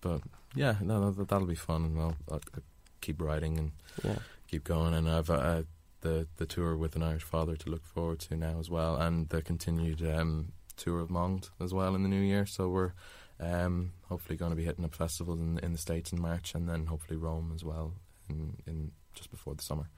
but 0.00 0.20
yeah, 0.54 0.76
no, 0.80 1.10
that, 1.10 1.28
that'll 1.28 1.46
be 1.46 1.54
fun, 1.54 1.84
and 1.84 1.98
I'll, 2.00 2.16
I'll, 2.30 2.40
I'll 2.54 2.62
keep 3.00 3.20
writing 3.20 3.58
and 3.58 3.72
yeah. 4.04 4.18
keep 4.48 4.64
going. 4.64 4.94
And 4.94 5.08
I've 5.08 5.30
uh, 5.30 5.62
the 6.02 6.26
the 6.36 6.46
tour 6.46 6.76
with 6.76 6.94
an 6.96 7.02
Irish 7.02 7.22
father 7.24 7.56
to 7.56 7.70
look 7.70 7.84
forward 7.84 8.20
to 8.20 8.36
now 8.36 8.58
as 8.60 8.70
well, 8.70 8.96
and 8.96 9.28
the 9.30 9.42
continued 9.42 10.02
um, 10.06 10.52
tour 10.76 11.00
of 11.00 11.10
Monged 11.10 11.48
as 11.60 11.74
well 11.74 11.94
in 11.94 12.02
the 12.02 12.08
new 12.08 12.20
year. 12.20 12.46
So 12.46 12.68
we're 12.68 12.92
um, 13.40 13.92
hopefully 14.08 14.36
going 14.36 14.50
to 14.50 14.56
be 14.56 14.64
hitting 14.64 14.84
up 14.84 14.94
festivals 14.94 15.38
in 15.40 15.58
in 15.58 15.72
the 15.72 15.78
states 15.78 16.12
in 16.12 16.20
March, 16.20 16.54
and 16.54 16.68
then 16.68 16.86
hopefully 16.86 17.16
Rome 17.18 17.52
as 17.54 17.64
well 17.64 17.94
in 18.28 18.56
in 18.66 18.92
just 19.14 19.30
before 19.30 19.54
the 19.54 19.62
summer. 19.62 19.88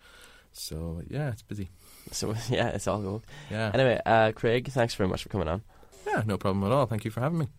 So 0.53 1.03
yeah, 1.09 1.31
it's 1.31 1.42
busy. 1.42 1.68
So 2.12 2.35
yeah, 2.49 2.68
it's 2.68 2.87
all 2.88 3.01
good. 3.01 3.22
Yeah, 3.51 3.70
Anyway, 3.75 4.01
uh, 4.07 4.33
Craig, 4.33 4.68
thanks 4.68 4.94
very 4.94 5.09
much 5.09 5.22
for 5.22 5.29
coming 5.29 5.49
on. 5.49 5.62
yeah, 6.07 6.22
no 6.27 6.37
problem 6.38 6.64
at 6.64 6.72
all. 6.72 6.87
Thank 6.87 7.05
you 7.05 7.11
for 7.11 7.20
having 7.20 7.38
me. 7.38 7.49